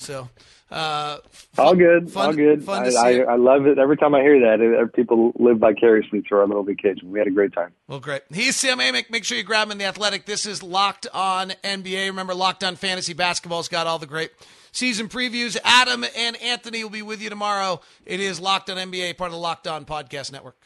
So, 0.00 0.30
uh, 0.70 1.18
fun, 1.30 1.66
all 1.66 1.74
good, 1.74 2.10
fun, 2.10 2.26
all 2.26 2.32
good. 2.32 2.66
I, 2.66 3.18
I, 3.18 3.32
I, 3.32 3.36
love 3.36 3.66
it. 3.66 3.78
Every 3.78 3.98
time 3.98 4.14
I 4.14 4.22
hear 4.22 4.40
that, 4.40 4.92
people 4.94 5.32
live 5.38 5.58
vicariously 5.58 6.22
through 6.22 6.38
our 6.38 6.46
little 6.46 6.62
vacation. 6.62 7.10
We 7.10 7.18
had 7.18 7.28
a 7.28 7.32
great 7.32 7.52
time. 7.52 7.72
Well, 7.86 8.00
great. 8.00 8.22
He's 8.32 8.56
Sam 8.56 8.78
Amick. 8.78 9.10
Make 9.10 9.24
sure 9.24 9.36
you 9.36 9.44
grab 9.44 9.66
him 9.66 9.72
in 9.72 9.78
the 9.78 9.84
Athletic. 9.84 10.24
This 10.24 10.46
is 10.46 10.62
Locked 10.62 11.06
On 11.12 11.50
NBA. 11.62 12.06
Remember, 12.06 12.34
Locked 12.34 12.64
On 12.64 12.76
Fantasy 12.76 13.12
Basketball's 13.12 13.68
got 13.68 13.86
all 13.86 13.98
the 13.98 14.06
great 14.06 14.30
season 14.72 15.06
previews. 15.06 15.58
Adam 15.64 16.04
and 16.16 16.40
Anthony 16.40 16.82
will 16.82 16.90
be 16.90 17.02
with 17.02 17.20
you 17.20 17.28
tomorrow. 17.28 17.82
It 18.06 18.20
is 18.20 18.40
Locked 18.40 18.70
On 18.70 18.78
NBA, 18.78 19.18
part 19.18 19.28
of 19.28 19.32
the 19.32 19.38
Locked 19.38 19.66
On 19.66 19.84
Podcast 19.84 20.32
Network. 20.32 20.56